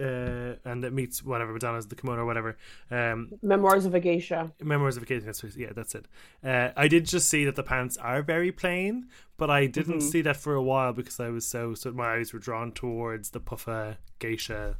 [0.00, 2.56] Uh, and it meets whatever Madonna's the kimono or whatever.
[2.90, 5.32] Um, memoirs of a geisha Memoirs of a Geisha.
[5.56, 6.06] Yeah, that's it.
[6.44, 10.02] Uh, I did just see that the pants are very plain, but I didn't Mhm.
[10.02, 13.30] see that for a while because I was so so my eyes were drawn towards
[13.30, 14.76] the puffer geisha.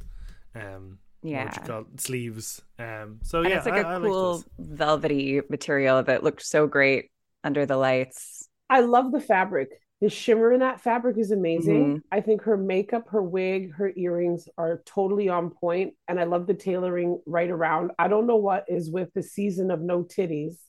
[0.55, 1.43] Um, what Yeah.
[1.43, 2.01] would you call it?
[2.01, 2.61] sleeves.
[2.77, 6.43] Um, so And yeah, it's like I- I a like cool velvety material that looked
[6.43, 7.11] so great
[7.43, 8.47] under the lights.
[8.69, 9.69] I love the fabric.
[10.01, 11.97] The shimmer in that fabric is amazing.
[11.97, 12.01] Mhm.
[12.11, 16.47] I think her makeup, her wig, her earrings are totally on point, and I love
[16.47, 17.91] the tailoring right around.
[17.99, 20.55] I don't know what is with the season of no titties.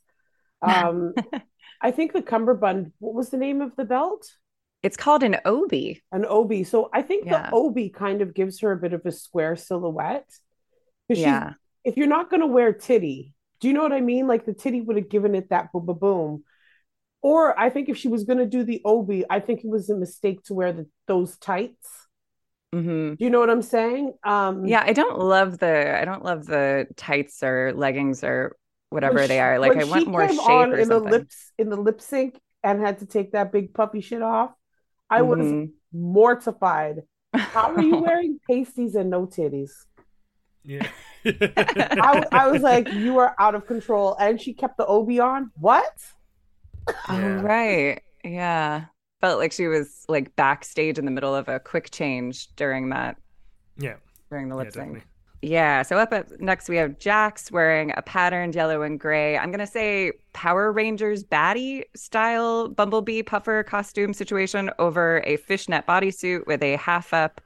[0.62, 1.14] Um,
[1.80, 2.92] I think the cummerbund.
[2.98, 4.30] What was the name of the belt?
[4.82, 6.02] It's called an obi.
[6.12, 6.64] An obi.
[6.64, 7.48] So I think Yeah.
[7.48, 10.28] the obi kind of gives her a bit of a square silhouette.
[11.08, 11.54] Yeah.
[11.82, 14.26] if you're not going to wear titty, do you know what I mean?
[14.26, 16.44] Like the titty would have given it that boom, boom, boom.
[17.22, 19.90] Or I think if she was going to do the obi, I think it was
[19.90, 22.06] a mistake to wear the, those tights.
[22.72, 24.14] hmm Do you know what I'm saying?
[24.24, 28.56] Um, Yeah, I don't love the I don't love the tights or leggings or
[28.90, 29.58] whatever when they are.
[29.58, 31.10] Like I want she more came shape on or in something.
[31.10, 34.52] the lips in the lip sync and had to take that big puppy shit off.
[35.10, 35.72] I was Mhm.
[35.92, 37.02] mortified.
[37.34, 39.72] How are you wearing pasties and no titties?
[40.64, 40.88] Yeah.
[41.24, 44.16] I, I was like, you are out of control.
[44.18, 45.50] And she kept the obi on.
[45.56, 45.92] What?
[47.08, 47.40] Oh, Yeah.
[47.40, 48.02] right.
[48.24, 48.84] Yeah.
[49.20, 53.16] Felt like she was like backstage in the middle of a quick change during that
[53.76, 53.96] yeah.
[54.30, 54.86] during the Yeah, lip sync.
[54.86, 55.02] definitely.
[55.42, 55.82] Yeah.
[55.82, 59.36] So up at, next we have Jax wearing a patterned yellow and gray.
[59.38, 66.46] I'm gonna say Power Rangers baddie style bumblebee puffer costume situation over a fishnet bodysuit
[66.46, 67.40] with a half up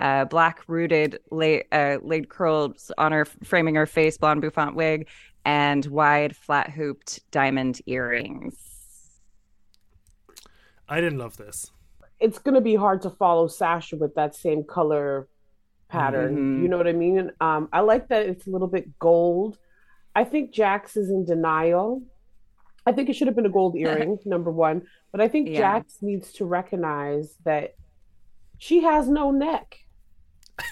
[0.00, 5.06] uh, black rooted laid, uh, laid curls on her framing her face, blonde bouffant wig,
[5.44, 8.56] and wide flat hooped diamond earrings.
[10.88, 11.70] I didn't love this.
[12.20, 15.28] It's going to be hard to follow Sasha with that same color
[15.88, 16.36] pattern.
[16.36, 16.62] Mhm.
[16.62, 17.30] You know what I mean?
[17.40, 19.58] Um, I like that it's a little bit gold.
[20.14, 22.02] I think Jax is in denial.
[22.86, 24.82] I think it should have been a gold earring, number one.
[25.12, 25.58] But I think Yeah.
[25.60, 27.74] Jax needs to recognize that
[28.58, 29.78] she has no neck.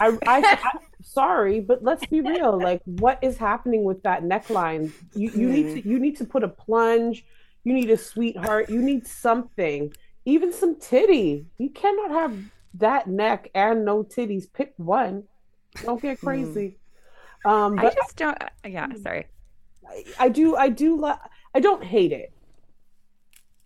[0.00, 0.70] I, I, I
[1.02, 2.58] sorry, but let's be real.
[2.60, 4.92] Like, what is happening with that neckline?
[5.14, 7.24] You you need to you need to put a plunge.
[7.64, 8.70] You need a sweetheart.
[8.70, 9.92] You need something,
[10.24, 11.46] even some titty.
[11.58, 12.36] You cannot have
[12.74, 14.52] that neck and no titties.
[14.52, 15.24] Pick one.
[15.82, 16.78] Don't get crazy.
[17.44, 18.38] Um, I just don't.
[18.64, 18.88] Yeah.
[19.02, 19.26] Sorry.
[19.88, 21.12] I, I do I do li-
[21.54, 22.32] I don't hate it.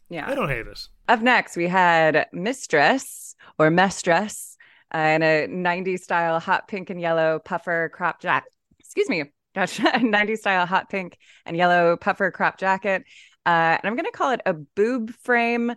[0.08, 0.28] Yeah.
[0.28, 0.88] I don't hate it.
[1.08, 4.56] Up next, we had Mistress or Mestress
[4.94, 8.52] uh, in a 90s style hot pink and yellow puffer crop jacket.
[8.78, 9.24] Excuse me,
[9.56, 13.04] Gosh, 90s style hot pink and yellow puffer crop jacket.
[13.46, 15.74] Uh, and I'm going to call it a boob frame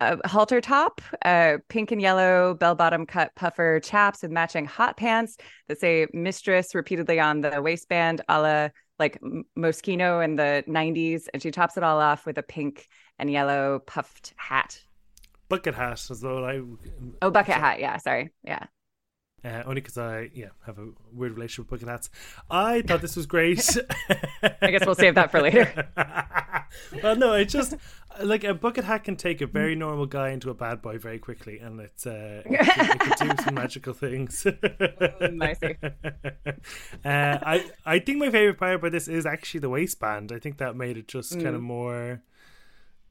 [0.00, 4.96] uh, halter top, uh, pink and yellow bell bottom cut puffer chaps with matching hot
[4.96, 5.36] pants
[5.68, 8.68] that say mistress repeatedly on the waistband, a la
[8.98, 9.20] like
[9.58, 11.28] Moschino in the 90s.
[11.32, 12.88] And she tops it all off with a pink
[13.18, 14.80] and yellow puffed hat.
[15.48, 16.44] Bucket hat as well.
[16.44, 16.60] I
[17.22, 17.78] Oh, bucket hat.
[17.78, 17.98] Yeah.
[17.98, 18.32] Sorry.
[18.42, 18.66] Yeah.
[19.44, 22.10] Uh, only because I yeah have a weird relationship with bucket hats.
[22.50, 23.76] I thought this was great.
[24.62, 25.88] I guess we'll save that for later.
[27.02, 27.74] well, no, it just
[28.22, 31.18] like a bucket hat can take a very normal guy into a bad boy very
[31.18, 34.46] quickly, and it's uh, it, can, it can do some magical things.
[37.04, 40.32] Uh, I I think my favorite part about this is actually the waistband.
[40.32, 42.22] I think that made it just kind of more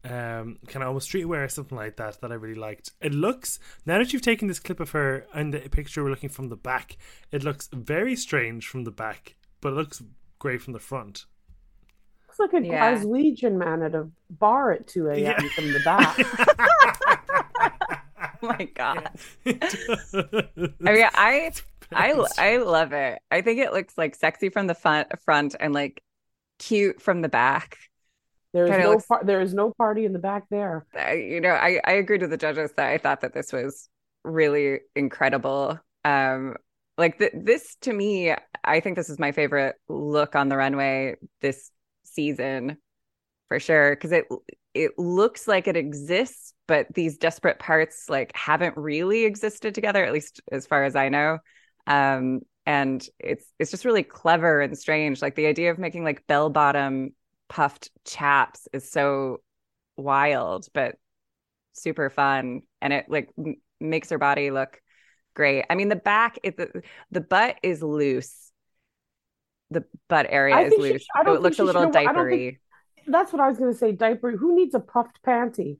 [0.05, 2.91] um, kind of almost streetwear or something like that that I really liked.
[3.01, 6.29] It looks now that you've taken this clip of her and the picture we're looking
[6.29, 6.97] from the back,
[7.31, 10.01] it looks very strange from the back, but it looks
[10.39, 11.25] great from the front.
[12.27, 12.95] Looks like a Yeah.
[12.95, 15.19] Glaswegian man at a bar at 2 a.m.
[15.19, 15.39] Yeah.
[15.55, 16.17] from the back.
[18.43, 19.09] Oh my God.
[19.45, 21.51] I mean, I
[21.91, 23.19] I I love it.
[23.31, 26.03] I think it looks like sexy from the front front and like
[26.59, 27.77] cute from the back.
[28.55, 30.85] There is no looks- par- there is no party in the back there.
[30.97, 33.89] I, you know, I I agreed with the judges that I thought that this was
[34.23, 35.79] really incredible.
[36.03, 36.55] Um
[36.97, 38.33] like th- this to me,
[38.63, 41.69] I think this is my favorite look on the runway this
[42.03, 42.77] season
[43.49, 44.25] for sure because it
[44.73, 50.13] it looks like it exists but these desperate parts like haven't really existed together at
[50.13, 51.39] least as far as I know.
[51.87, 56.25] Um and it's it's just really clever and strange like the idea of making like
[56.25, 57.13] bell bottom
[57.49, 59.41] puffed chaps is so
[59.97, 60.95] wild but
[61.73, 64.81] super fun and it like m- makes her body look
[65.35, 66.81] great i mean the back it the,
[67.11, 68.51] the butt is loose
[69.71, 72.59] the butt area I is think she- loose so it looks a little diapery think-
[73.07, 73.91] That's what I was going to say.
[73.91, 74.31] Diaper.
[74.35, 75.77] Who needs a puffed panty?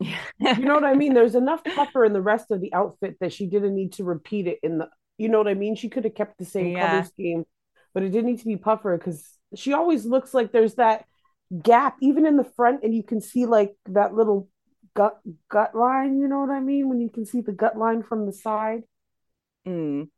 [0.00, 1.12] You know what I mean?
[1.14, 4.46] There's enough puffer in the rest of the outfit that she didn't need to repeat
[4.46, 4.88] it in the.
[5.16, 5.74] You know what I mean?
[5.74, 6.88] She could have kept the same Yeah.
[6.90, 7.44] color scheme,
[7.92, 11.04] but it didn't need to be puffer because she always looks like there's that
[11.62, 14.48] gap even in the front, and you can see like that little
[14.94, 15.18] gut
[15.48, 16.18] gut line.
[16.18, 16.88] You know what I mean?
[16.88, 18.82] When you can see the gut line from the side.
[19.66, 20.08] Mm.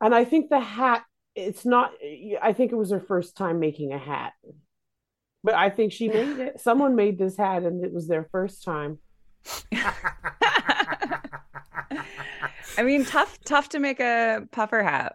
[0.00, 1.92] And I think the hat, it's not,
[2.42, 4.34] I think it was her first time making a hat.
[5.42, 6.60] But I think she made it.
[6.60, 8.98] Someone made this hat and it was their first time.
[12.78, 15.14] i mean tough tough to make a puffer hat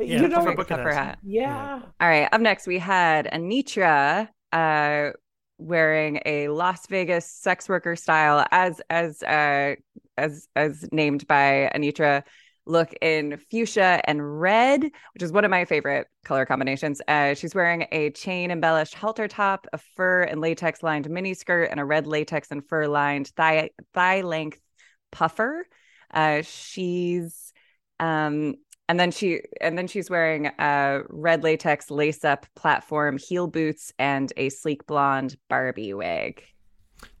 [0.00, 1.06] Yeah, you know, puffer Make a puffer hat.
[1.06, 1.80] hat yeah.
[2.00, 2.28] All right.
[2.32, 5.10] Up next, we had Anetra uh,
[5.58, 9.74] wearing a Las Vegas sex worker style, as as uh,
[10.16, 12.22] as as named by Anetra,
[12.66, 17.00] look in fuchsia and red, which is one of my favorite color combinations.
[17.08, 21.70] Uh, she's wearing a chain embellished halter top, a fur and latex lined mini skirt,
[21.70, 24.60] and a red latex and fur lined thigh thigh length
[25.10, 25.66] puffer.
[26.12, 27.52] Uh, she's
[28.00, 28.54] um
[28.88, 33.92] and then she and then she's wearing a red latex lace up platform heel boots
[33.98, 36.42] and a sleek blonde barbie wig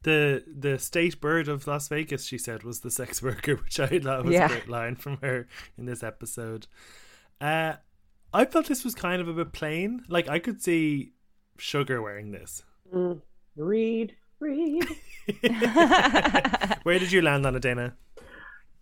[0.02, 4.00] the the state bird of Las Vegas, she said, was the sex worker, which I
[4.00, 4.46] thought was Yeah.
[4.46, 5.46] a great line from her
[5.76, 6.66] in this episode.
[7.40, 7.74] Uh,
[8.34, 10.02] I thought this was kind of a bit plain.
[10.08, 11.12] Like I could see
[11.58, 12.64] Sugar wearing this.
[12.92, 13.20] Mm.
[13.56, 14.84] Read, read.
[16.82, 17.94] Where did you land on it, Dana?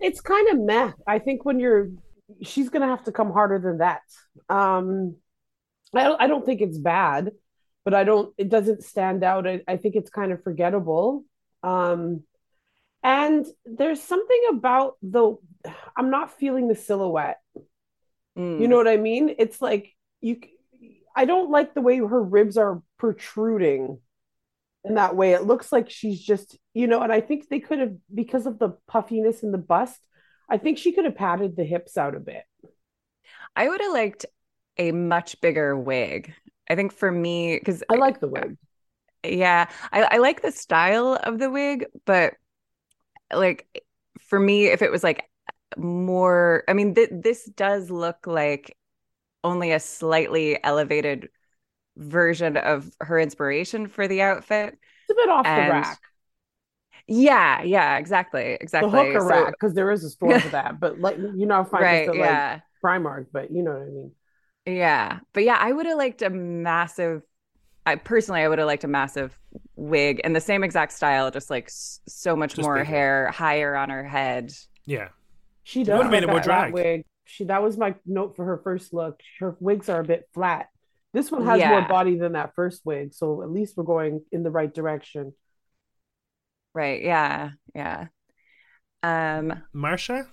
[0.01, 0.93] It's kind of meh.
[1.07, 1.89] I think when you're,
[2.43, 4.03] she's going to have to come harder than that.
[4.49, 5.17] Um,
[5.95, 7.33] I don't, I don't think it's bad,
[7.85, 9.47] but I don't, it doesn't stand out.
[9.47, 11.25] I, I think it's kind of forgettable.
[11.63, 12.23] Um,
[13.03, 15.37] and there's something about the,
[15.97, 17.39] I'm not feeling the silhouette.
[18.37, 18.61] Mm.
[18.61, 19.35] You know what I mean?
[19.39, 20.41] It's like you
[21.15, 23.99] I don't like the way her ribs are protruding
[24.85, 25.33] in that way.
[25.33, 28.59] It looks like she's just, you know, and I think they could have because of
[28.59, 29.99] the puffiness in the bust,
[30.49, 32.45] I think she could have padded the hips out a bit.
[33.55, 34.27] i would have liked
[34.79, 36.35] a much bigger wig
[36.69, 38.57] i think for me because I like the wig.
[39.25, 42.35] Yeah, I, I like the style of the wig, but
[43.33, 43.85] like
[44.21, 45.25] for me, if it was like
[45.77, 48.77] more, I mean, th- this does look like
[49.45, 51.31] only a slightly elevated
[51.97, 54.79] version of her inspiration for the outfit.
[55.09, 56.01] It's a bit off And the rack.
[57.09, 58.91] Yeah, yeah, exactly, exactly.
[58.91, 60.81] The hooker So- rack, because there is a store for that.
[60.81, 62.07] But like you know, I find right?
[62.07, 62.53] this at Yeah.
[62.55, 62.63] like
[63.03, 64.13] Primark, but you know what I mean.
[64.67, 67.23] Yeah, but yeah, I would have liked a massive.
[67.85, 69.39] I personally, I would have liked a massive
[69.77, 72.85] wig in the same exact style, just like s- so much Just more bigger.
[72.85, 74.51] hair higher on her head.
[74.85, 75.09] Yeah.
[75.63, 76.73] She does would've made look it more at that drag.
[76.75, 77.05] wig.
[77.25, 79.21] She that was my note for her first look.
[79.39, 80.69] Her wigs are a bit flat.
[81.13, 84.43] This one has more body than that first wig, so at least we're going in
[84.43, 85.33] the right direction.
[86.77, 87.03] Right.
[87.03, 87.53] Yeah.
[87.75, 88.09] Yeah.
[89.03, 90.27] Um, Marcia?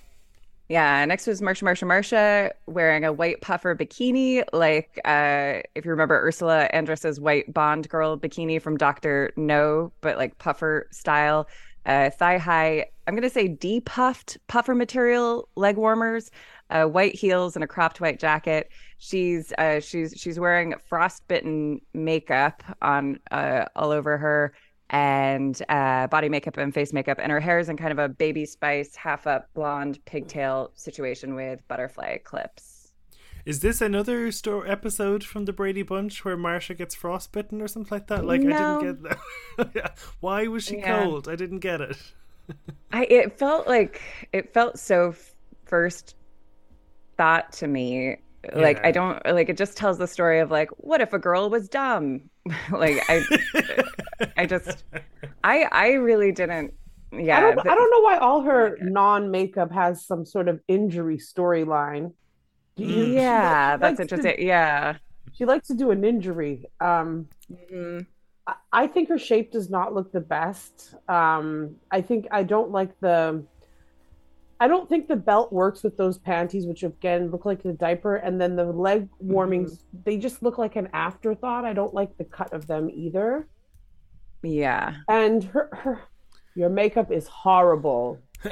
[0.70, 1.06] yeah.
[1.06, 6.16] Next was Marcia, Marcia, Marcia wearing a white puffer bikini, like uh, if you remember
[6.26, 11.48] Ursula Andress's white Bond girl bikini from Doctor No, but like puffer style,
[11.86, 12.88] uh, thigh high.
[13.08, 16.32] I'm gonna say depuffed puffer material leg warmers,
[16.70, 18.70] uh, white heels, and a cropped white jacket.
[18.98, 24.54] She's uh, she's she's wearing frostbitten makeup on uh, all over her
[24.94, 28.08] and uh, body makeup and face makeup, and her hair is in kind of a
[28.08, 32.92] baby spice, half up blonde pigtail situation with butterfly clips.
[33.46, 37.90] Is this another store episode from the Brady Bunch where Marcia gets frostbitten or something
[37.92, 38.24] like that?
[38.24, 39.72] Like I didn't get that.
[39.76, 39.88] Yeah.
[40.22, 41.04] Why was she Yeah.
[41.04, 41.28] cold?
[41.28, 41.98] I didn't get it.
[42.94, 44.00] I it felt like
[44.32, 45.34] it felt so f-
[45.66, 46.16] first
[47.18, 48.18] thought to me.
[48.54, 48.88] Like Yeah.
[48.88, 51.68] I don't like it just tells the story of like what if a girl was
[51.68, 52.30] dumb?
[52.72, 53.22] like I
[54.38, 54.84] I just
[55.44, 56.74] I I really didn't
[57.12, 58.84] yeah I don't but- I don't know why all her Okay.
[58.86, 62.14] non-makeup has some sort of injury storyline.
[62.78, 63.14] Mm.
[63.14, 64.98] yeah she that's likes to- interesting yeah
[65.34, 66.66] she likes to do an injury.
[66.80, 68.06] Um Mhm.
[68.46, 70.96] I- I think her shape does not look the best.
[71.08, 73.42] Um, I think I don't like the.
[74.64, 78.16] I don't think the belt works with those panties, which again look like the diaper,
[78.16, 79.74] and then the leg warmings.
[79.74, 79.98] Mm-hmm.
[80.06, 81.66] They just look like an afterthought.
[81.66, 83.50] I don't like the cut of them either.
[84.42, 86.02] yeah And her, her
[86.56, 88.20] your makeup is horrible.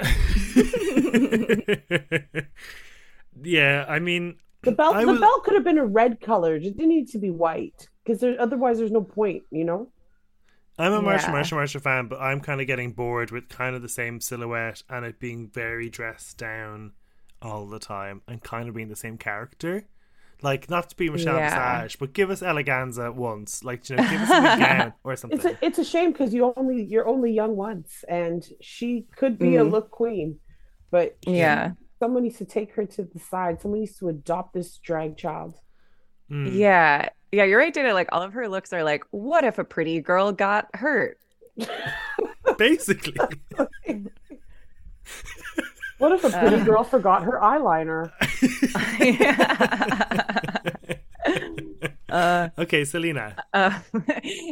[3.41, 6.57] yeah, I mean, The belt, I the belt could have been a red color.
[6.57, 9.43] It didn't need to be white because there, otherwise there's no point.
[9.49, 9.87] You know.
[10.79, 11.31] I'm a Marcia, Yeah.
[11.33, 14.83] Marcia, Marcia fan, but I'm kind of getting bored with kind of the same silhouette
[14.89, 16.93] and it being very dressed down
[17.41, 19.85] all the time and kind of being the same character.
[20.43, 21.81] Like, not to be Michelle Yeah.
[21.83, 23.63] Visage, but give us Eleganza once.
[23.63, 25.37] Like, you know, give us a gown or something.
[25.39, 29.37] It's a it's a shame because you only you're only young once, and she could
[29.37, 29.71] be a Mhm.
[29.71, 30.39] look queen,
[30.89, 33.61] but she- yeah someone needs to take her to the side.
[33.61, 35.59] Someone needs to adopt this drag child.
[36.31, 36.55] Mm.
[36.57, 39.63] yeah yeah you're right Dana like all of her looks are like what if a
[39.63, 41.17] pretty girl got hurt
[42.57, 43.15] Basically.
[45.97, 46.63] What if a pretty Uh.
[46.65, 48.11] girl forgot her eyeliner?
[52.09, 53.35] uh, okay, Salina.
[53.53, 53.79] uh,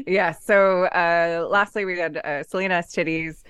[0.05, 0.31] yeah.
[0.31, 3.41] So uh, lastly, we had uh, Salina EsTitties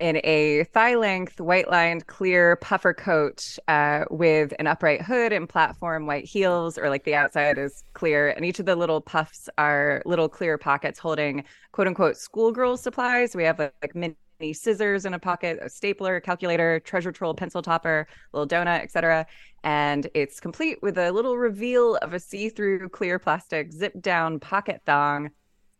[0.00, 5.48] in a thigh length, white lined, clear puffer coat uh, with an upright hood and
[5.48, 8.30] platform white heels, or like the outside is clear.
[8.30, 13.36] And each of the little puffs are little clear pockets holding quote unquote schoolgirl supplies.
[13.36, 14.16] We have like, mini
[14.52, 19.26] scissors in a pocket, a stapler, calculator, treasure troll, pencil topper, little donut, etc.
[19.62, 24.40] And it's complete with a little reveal of a see through clear plastic zip down
[24.40, 25.30] pocket thong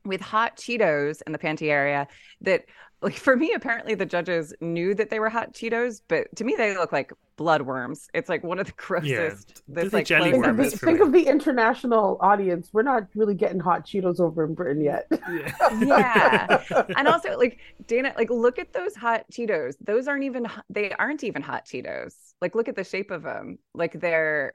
[0.05, 2.07] with hot Cheetos in the panty area
[2.42, 2.64] that
[3.02, 6.55] like for me apparently the judges knew that they were hot Cheetos but to me
[6.57, 10.30] they look like blood worms it's like one of the grossest They're this like jelly
[10.30, 12.70] Think close-up of, the, worms is- for think of the international audience.
[12.72, 15.07] We're not really getting hot Cheetos over in Britain yet.
[15.11, 16.62] Yeah.
[16.70, 16.82] yeah.
[16.96, 19.74] And also like Dana like look at those hot Cheetos.
[19.80, 22.14] Those aren't even they aren't even hot Cheetos.
[22.40, 24.55] Like look at the shape of them like they're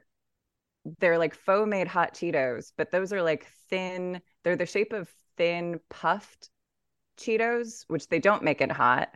[0.98, 4.20] they're like faux made hot Cheetos but those are like thin.
[4.42, 5.08] They're the shape of
[5.40, 6.50] thin puffed
[7.18, 9.08] Cheetos which they don't make it hot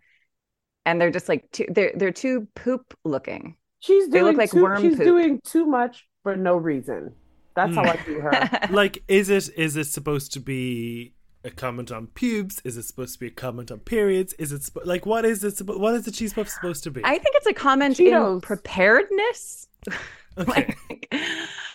[0.87, 4.51] and they're just like too, they're they're too poop looking She's They doing look like
[4.51, 5.05] too, worm she's poop.
[5.05, 7.15] doing too much for no reason.
[7.55, 8.05] That's how I hmm.
[8.05, 8.49] view her.
[8.71, 11.13] like, is it is it supposed to be
[11.45, 12.63] a comment on pubes?
[12.65, 14.33] Is it supposed to be a comment on periods?
[14.39, 15.57] Is it sp- like what is it?
[15.57, 17.03] suppo- What is the cheese puff supposed to be?
[17.05, 19.69] I think it's a comment in preparedness
[20.39, 20.75] okay.
[20.91, 21.11] like,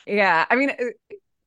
[0.08, 0.72] yeah i mean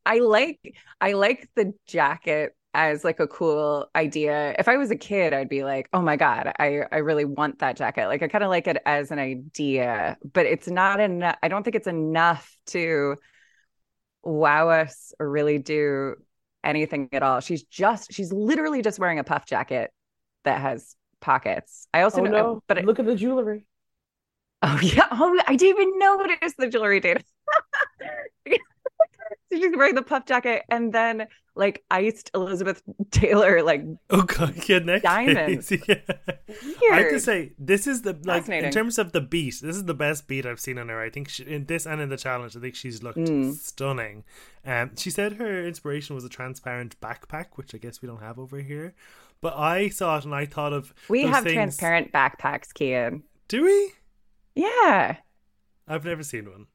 [0.07, 4.97] i like i like the jacket as like a cool idea if i was a
[4.97, 8.29] kid i'd be like oh my god i i really want that jacket like i
[8.29, 11.87] kind of like it as an idea but it's not enough i don't think it's
[11.87, 13.17] enough to
[14.23, 16.15] wow us or really do
[16.65, 19.91] anything at all she's just she's literally just wearing a puff jacket
[20.45, 22.63] that has pockets i also Oh know no!
[22.69, 23.67] but it, Look at the jewelry.
[24.63, 25.09] Oh yeah.
[25.11, 27.21] Oh, I didn't even notice the jewelry Dana.
[29.61, 34.79] she's wearing the puff jacket and then like iced Elizabeth Taylor like Oh god, yeah,
[34.79, 35.71] neck Diamonds.
[35.89, 35.97] Yeah.
[36.93, 39.61] I have to say, this is the like in terms of the beat.
[39.63, 41.01] This is the best beat I've seen on her.
[41.01, 43.55] I think she, in this and in the challenge, I think she's looked Mm.
[43.55, 44.25] stunning.
[44.67, 48.39] Um, she said her inspiration was a transparent backpack, which I guess we don't have
[48.39, 48.95] over here.
[49.41, 53.23] But I saw it and I thought of We have things- transparent backpacks, Cian.
[53.49, 53.93] Do we?
[54.55, 55.17] Yeah.
[55.89, 56.67] I've never seen one.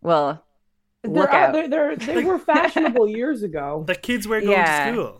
[0.00, 0.44] Well,
[1.02, 1.52] They're look out- out.
[1.52, 3.84] they're, they're, they were fashionable years ago.
[3.86, 4.86] The kids wear going Yeah.
[4.86, 5.18] to school.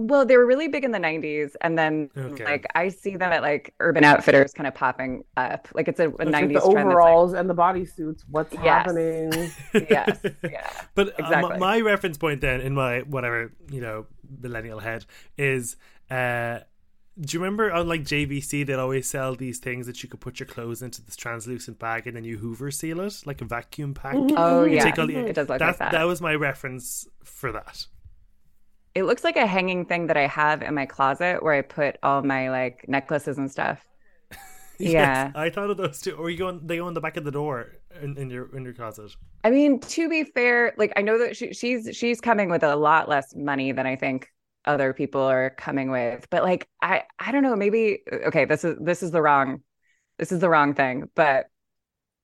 [0.00, 1.56] Well, they were really big in the 90s.
[1.60, 2.44] And then, Okay.
[2.44, 5.66] like, I see them at like Urban Outfitters kind of popping up.
[5.74, 6.88] Like, it's a, a With 90s the trend.
[6.88, 8.22] overalls and the bodysuits.
[8.30, 8.62] What's Yes.
[8.62, 9.30] happening?
[9.30, 10.20] That's yes.
[10.44, 10.70] Yeah.
[10.94, 11.58] But uh, my- Exactly.
[11.58, 14.06] my reference point then in my whatever you know
[14.40, 15.04] millennial head
[15.36, 15.76] is
[16.12, 16.60] uh
[17.20, 20.38] do you remember on like QVC they'd always sell these things that you could put
[20.38, 23.94] your clothes into this translucent bag and then you Hoover seal it like a vacuum
[23.94, 24.14] pack.
[24.14, 24.36] Mm-hmm.
[24.38, 24.84] Oh, You yeah.
[24.84, 25.98] take all the- It does look That's- like that.
[25.98, 26.04] that.
[26.04, 27.86] was my reference for that.
[28.94, 31.98] It looks like a hanging thing that I have in my closet where I put
[32.02, 33.84] all my like necklaces and stuff.
[34.80, 35.32] Yes, Yeah.
[35.34, 36.12] I thought of those too.
[36.14, 38.54] Or you go on, they go on the back of the door in, in your
[38.56, 39.10] in your closet.
[39.42, 42.76] I mean, to be fair, like I know that she, she's she's coming with a
[42.76, 44.28] lot less money than I think
[44.64, 46.26] other people are coming with.
[46.30, 49.62] But like I I don't know, maybe okay, this is this is the wrong
[50.18, 51.46] this is the wrong thing, but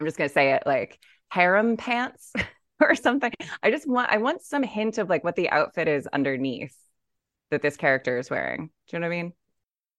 [0.00, 2.32] I'm just gonna say it like harem pants
[2.80, 3.32] or something.
[3.62, 6.76] I just want I want some hint of like what the outfit is underneath
[7.50, 8.70] that this character is wearing.
[8.88, 9.32] Do you know what I mean?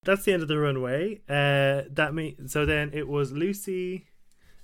[0.04, 1.22] That's the end of the runway.
[1.28, 4.04] Uh, that mean so then it was Loosey,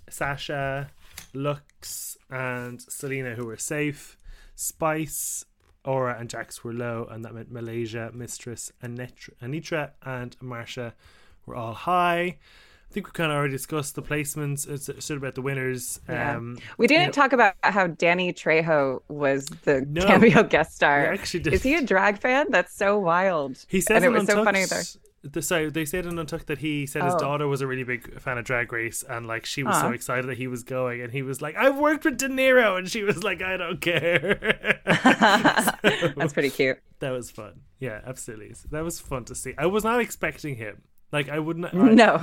[0.09, 0.91] Sasha,
[1.33, 4.17] Luxx, and Salina who were safe.
[4.55, 5.43] Spice,
[5.83, 10.93] Aura, and Jax were low, and that meant Malaysia, Mistress, Anetra, Anetra and Marcia
[11.45, 12.37] were all high.
[12.89, 14.67] I think we kind of already discussed the placements.
[14.69, 16.01] It's sort of about the winners.
[16.09, 16.35] Yeah.
[16.35, 20.05] Um, We didn't you know, talk about how Danny Trejo was the No.
[20.05, 21.13] cameo guest star.
[21.13, 21.53] actually did.
[21.53, 22.47] Is he a drag fan?
[22.49, 23.65] That's so wild.
[23.69, 24.83] He says and it was so funny there.
[25.23, 27.19] The, sorry, they said in Untucked that he said his Oh.
[27.19, 30.25] daughter was a really big fan of Drag Race, and like she was so excited
[30.27, 33.03] that he was going, and he was like, "I've worked with De Niro," and she
[33.03, 34.39] was like, "I don't care."
[35.03, 36.79] So, That's pretty cute.
[36.99, 37.61] that was fun.
[37.79, 38.53] Yeah, absolutely.
[38.55, 39.53] So that was fun to see.
[39.57, 40.81] I was not expecting him.
[41.11, 41.65] Like I wouldn't.
[41.65, 42.13] I, No.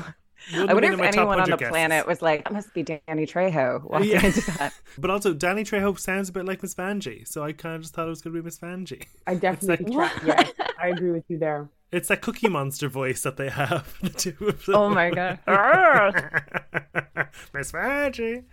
[0.53, 1.71] wouldn't I wonder if in my top anyone on the 100 guesses.
[1.71, 4.25] planet was like, that must be Danny Trejo walking Yeah.
[4.27, 4.73] into that.
[4.99, 7.95] But also, Danny Trejo sounds a bit like Miss Vanjie, so I kind of just
[7.95, 9.05] thought it was going to be Miss Vanjie.
[9.27, 10.49] I definitely, like- tra- yeah,
[10.81, 11.69] I agree with you there.
[11.91, 13.95] It's that Cookie Monster voice that they have.
[14.03, 14.75] The two of them.
[14.75, 15.39] Oh my god.
[17.55, 18.45] Miss Vanjie.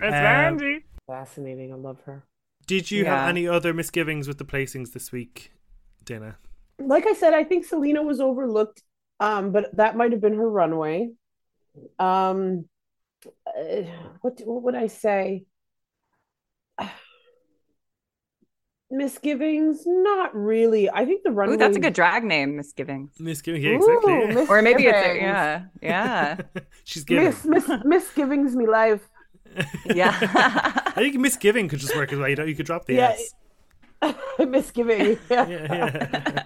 [0.00, 1.72] Miss Um, Fascinating.
[1.72, 2.22] I love her.
[2.66, 3.16] Did you Yeah.
[3.20, 5.52] have any other misgivings with the placings this week,
[6.04, 6.36] Dana?
[6.78, 8.82] Like I said, I think Salina was overlooked,
[9.20, 11.10] um, but that might have been her runway.
[11.98, 12.66] Um,
[13.46, 13.82] uh,
[14.20, 15.44] what what would I say?
[18.92, 19.82] Misgivings?
[19.86, 20.88] Not really.
[20.90, 21.54] I think the runway.
[21.54, 23.18] Ooh, that's a good drag name, Misgivings.
[23.18, 24.12] Misgivings, yeah, exactly.
[24.12, 24.34] Ooh, yeah.
[24.34, 26.36] Miss- Or maybe it's a, yeah, yeah,
[26.84, 27.24] She's giving.
[27.24, 29.00] Miss, miss, misgivings me life.
[29.86, 30.16] yeah.
[30.86, 32.28] I think misgiving could just work as well.
[32.28, 33.16] You know, you could drop the Yeah.
[34.02, 34.14] S.
[34.38, 35.18] Misgiving.
[35.30, 35.46] Yeah.
[35.48, 36.44] Yeah, yeah.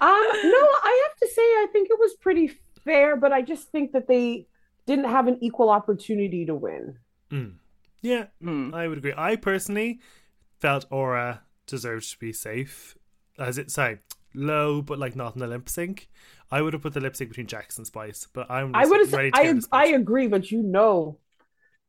[0.00, 2.52] Um, no, I have to say, I think it was pretty
[2.84, 4.46] fair, but I just think that they
[4.86, 6.98] didn't have an equal opportunity to win.
[7.30, 7.54] Mm.
[8.02, 8.74] Yeah, Hmm.
[8.74, 9.14] I would agree.
[9.16, 10.00] I personally
[10.60, 12.96] felt Aura deserved to be safe.
[13.38, 13.98] As it sorry,
[14.34, 16.08] low, but like not in the lip sync.
[16.50, 19.12] I would have put the lip sync between Jackson Spice, but I'm I would have
[19.12, 21.18] ready said, I, I agree, but you know,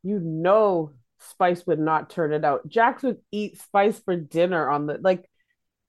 [0.04, 2.68] you know, Spice would not turn it out.
[2.68, 5.30] Jax would eat Spice for dinner on the like.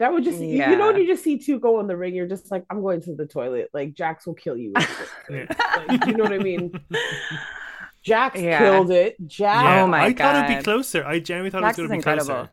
[0.01, 2.17] That would just, you- you know, when you just see two go in the ring,
[2.17, 3.69] you're just like, I'm going to the toilet.
[3.73, 4.73] Like, Jax will kill you.
[5.31, 5.47] Yeah.
[5.89, 6.73] Like, you know what I mean?
[8.03, 8.59] Jax Yeah.
[8.59, 9.17] killed it.
[9.27, 9.61] Jax.
[9.61, 11.05] Oh yeah, Oh my god, I thought it'd be closer.
[11.07, 12.35] I genuinely thought Jax it was going to be incredible.
[12.35, 12.51] closer.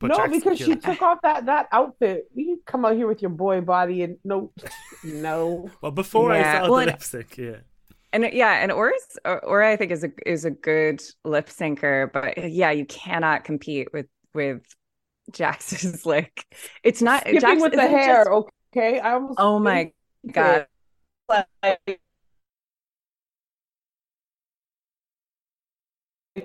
[0.00, 2.24] But no, Jackson because she took off that that outfit.
[2.34, 4.52] You come out here with your boy body and no,
[5.04, 5.70] no.
[5.80, 6.40] Well, before Yeah.
[6.40, 7.56] I saw Well, the and- lip sync, yeah.
[8.12, 12.50] And yeah, and Aura's Aura I think is a is a good lip syncer, but
[12.52, 14.62] yeah, you cannot compete with with
[15.32, 16.44] Jax's like
[16.84, 18.24] it's not Skipping Jax with the hair.
[18.24, 19.38] just- Okay, I almost.
[19.38, 19.92] oh my
[20.30, 20.66] god.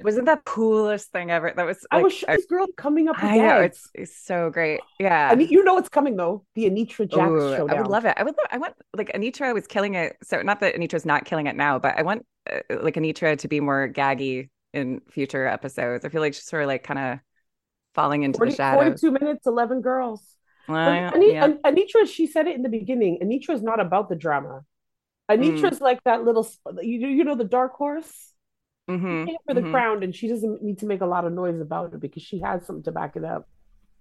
[0.04, 1.52] Wasn't that coolest thing ever?
[1.56, 3.16] That was I like, was shocked this girl coming up.
[3.22, 4.82] I know it's it's so great.
[5.00, 5.30] Yeah.
[5.32, 6.46] I mean, you know it's coming though.
[6.54, 7.70] The Anetra Ooh, showdown.
[7.72, 8.14] I would love it.
[8.16, 8.36] I would.
[8.38, 10.16] Love, I want like Anetra was killing it.
[10.24, 13.48] So not that Anetra's not killing it now, but I want uh, like Anetra to
[13.48, 16.06] be more gaggy in future episodes.
[16.06, 17.20] I feel like she's sort of like kind of
[17.96, 19.02] falling into 40, the shadows.
[19.02, 20.22] 42 minutes, 11 girls.
[20.68, 21.46] Well, But yeah.
[21.46, 23.20] An- Anetra, she said it in the beginning.
[23.24, 24.62] Anetra is not about the drama.
[25.30, 26.48] Anetra's like that little,
[26.82, 28.29] you, you know, the dark horse
[28.90, 29.72] Mhm, Hit for the mhm.
[29.72, 32.40] crown, and she doesn't need to make a lot of noise about it because she
[32.40, 33.48] has something to back it up.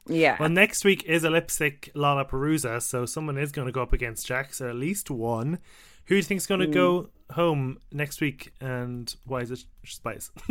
[0.09, 0.37] Yeah.
[0.41, 4.27] Well, next week is a lipstick LaLaPaRUza, so someone is going to go up against
[4.27, 5.59] Jax, or at least one.
[6.07, 10.31] Who do you think's going to go home next week, and why is it Spice?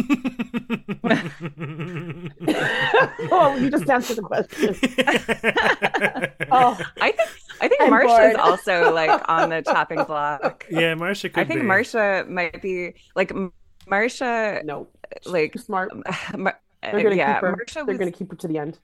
[3.31, 4.75] oh, you just answered the question.
[6.51, 7.29] oh, I think
[7.59, 8.35] I think I'm Marcia's bored.
[8.35, 10.65] also like on the chopping block.
[10.69, 11.65] yeah, Marcia could I think be.
[11.65, 13.51] Marcia might be like M-
[13.89, 14.87] Marcia no,
[15.25, 15.91] like too smart.
[16.37, 17.51] Mar- They're gonna yeah, keep her.
[17.51, 18.79] Marcia They're was, gonna keep her to the end.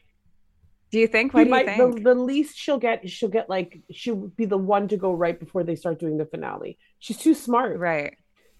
[0.91, 1.33] Do you think?
[1.33, 1.95] What do you think?
[1.95, 5.39] The, the least she'll get, she'll get like she'll be the one to go right
[5.39, 6.77] before they start doing the finale.
[6.99, 7.79] She's too smart.
[7.79, 8.15] Right.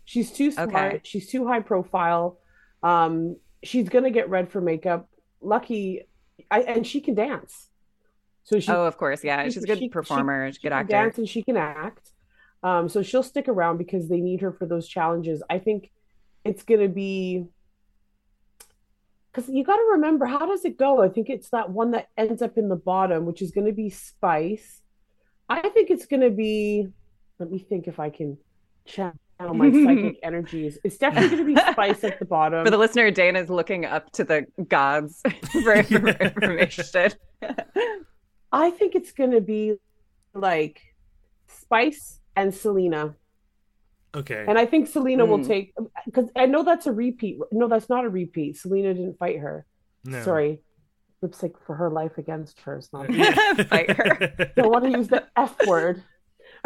[0.05, 0.69] She's too smart.
[0.75, 1.01] Okay.
[1.03, 2.39] She's too high profile.
[2.81, 5.07] Um, she's gonna get red for makeup.
[5.41, 6.01] Lucky,
[6.49, 7.69] I and she can dance.
[8.45, 9.23] So she, oh, of course.
[9.23, 10.47] Yeah, she- she's a good she- performer.
[10.47, 10.91] She's she good can actor.
[10.91, 12.11] dance and she can act.
[12.63, 15.43] Um, so she'll stick around because they need her for those challenges.
[15.49, 15.91] I think
[16.45, 17.47] it's gonna be
[19.33, 21.01] because you got to remember how does it go?
[21.01, 23.73] I think it's that one that ends up in the bottom, which is going to
[23.73, 24.81] be Spice.
[25.49, 26.87] I think it's going to be.
[27.39, 28.37] Let me think if I can
[28.85, 30.77] channel my psychic energies.
[30.83, 32.63] It's definitely going to be Spice at the bottom.
[32.63, 35.21] For the listener, Dana's looking up to the gods
[35.63, 35.73] for
[36.21, 37.11] information.
[38.51, 39.75] I think it's going to be
[40.35, 40.81] like
[41.47, 43.15] Spice and Salina.
[44.15, 44.45] Okay.
[44.47, 45.47] And I think Salina will Mm.
[45.47, 45.73] take
[46.05, 47.39] because I know that's a repeat.
[47.51, 48.57] No, that's not a repeat.
[48.57, 49.65] Salina didn't fight her.
[50.05, 50.21] No.
[50.21, 50.59] Sorry,
[51.21, 52.75] lipstick for her life against her.
[52.77, 53.07] It's not.
[53.67, 54.51] Fight her.
[54.55, 56.03] Don't want to use the F word,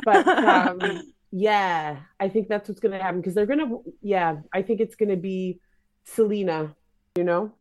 [0.03, 3.83] but um, yeah, I think that's what's going to happen because they're going to.
[4.01, 5.59] Yeah, I think it's going to be
[6.03, 6.75] Salina.
[7.15, 7.53] You know.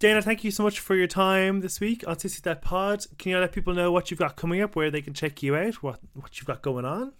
[0.00, 3.06] Dana, thank you so much for your time this week on Sissy That Pod.
[3.18, 5.56] Can you let people know what you've got coming up, where they can check you
[5.56, 7.12] out, what what you've got going on?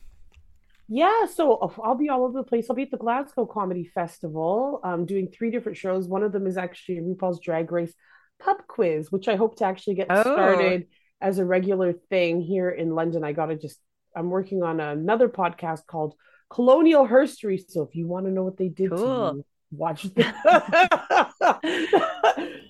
[0.88, 2.66] Yeah, so uh, I'll be all over the place.
[2.68, 6.06] I'll be at the Glasgow Comedy Festival, um, doing three different shows.
[6.06, 7.94] One of them is actually RuPaul's Drag Race
[8.38, 10.20] pub quiz, which I hope to actually get Oh.
[10.22, 10.88] started
[11.20, 13.24] as a regular thing here in London.
[13.24, 13.78] I gotta just,
[14.14, 16.14] I'm working on another podcast called
[16.50, 17.60] Colonial Herstory.
[17.66, 19.30] So if you want to know what they did Cool.
[19.30, 20.24] to you, watch the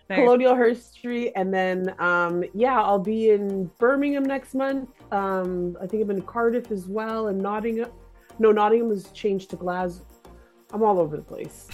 [0.09, 4.89] Colonial Herstory, and then um, yeah, I'll be in Birmingham next month.
[5.11, 7.91] Um, I think I'm in Cardiff as well, and Nottingham.
[8.39, 10.05] No, Nottingham has changed to Glasgow.
[10.73, 11.69] I'm all over the place.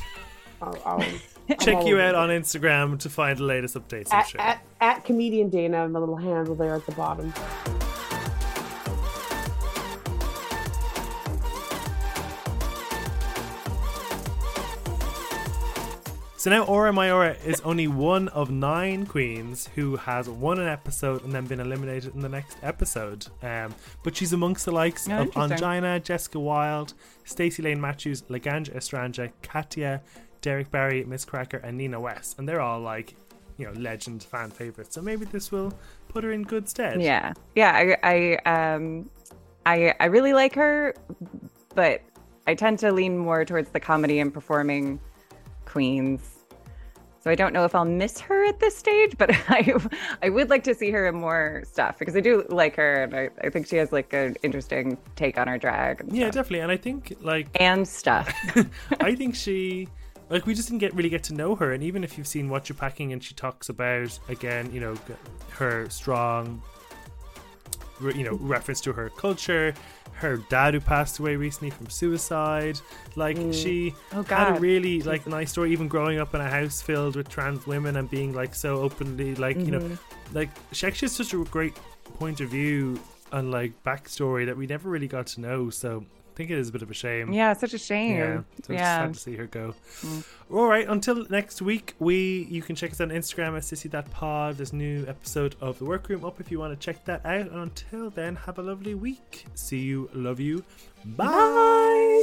[0.60, 1.04] I'll, I'll,
[1.58, 4.12] Check you out on Instagram to find the latest updates.
[4.12, 7.32] At, at, at comedian Dana, my little handle there at the bottom.
[16.40, 21.22] So now Aura Mayari is only one of nine queens who has won an episode
[21.22, 23.26] and then been eliminated in the next episode.
[23.42, 25.30] Um, but she's amongst the likes Oh, of.
[25.32, 30.00] Ongina, Jessica Wild, Stacey Lane Matthews, Laganja Estranja, Katya,
[30.40, 33.14] Derrick Barry, Miz Cracker, and Nina West, and they're all like,
[33.58, 34.94] you know, legend fan favorites.
[34.94, 35.74] So maybe this will
[36.08, 37.02] put her in good stead.
[37.02, 37.96] Yeah, yeah.
[38.02, 39.10] I, I, um,
[39.66, 40.94] I, I really like her,
[41.74, 42.00] but
[42.46, 45.00] I tend to lean more towards the comedy and performing
[45.70, 46.36] queens.
[47.22, 49.74] So I don't know if I'll miss her at this stage, but I,
[50.22, 53.14] I would like to see her in more stuff because I do like her, and
[53.14, 56.02] I, I think she has like an interesting take on her drag.
[56.08, 56.34] Yeah, stuff.
[56.34, 56.60] definitely.
[56.60, 58.32] And I think like and stuff.
[59.00, 59.88] I think she
[60.30, 62.48] like we just didn't get really get to know her and even if you've seen
[62.48, 64.94] what you're packing and she talks about again you know
[65.50, 66.62] her strong
[68.00, 69.74] you know reference to her culture
[70.20, 72.78] her dad who passed away recently from suicide.
[73.16, 73.54] Like mm.
[73.54, 77.16] she Oh, had a really like nice story even growing up in a house filled
[77.16, 80.36] with trans women and being like so openly like you know mm-hmm.
[80.36, 81.74] like she actually has such a great
[82.18, 83.00] point of view
[83.32, 85.70] and like backstory that we never really got to know.
[85.70, 88.16] So I think it is a bit of a shame yeah, such a shame.
[88.16, 88.98] yeah, so yeah.
[88.98, 89.74] sad to see her go.
[90.00, 90.24] Mm.
[90.50, 94.10] All right, until next week, we you can check us on Instagram at Sissy That
[94.10, 94.56] Pod.
[94.56, 97.50] There's a new episode of the Workroom up if you want to check that out.
[97.50, 99.46] And until then, have a lovely week.
[99.54, 100.64] See you, love you,
[101.04, 102.22] bye.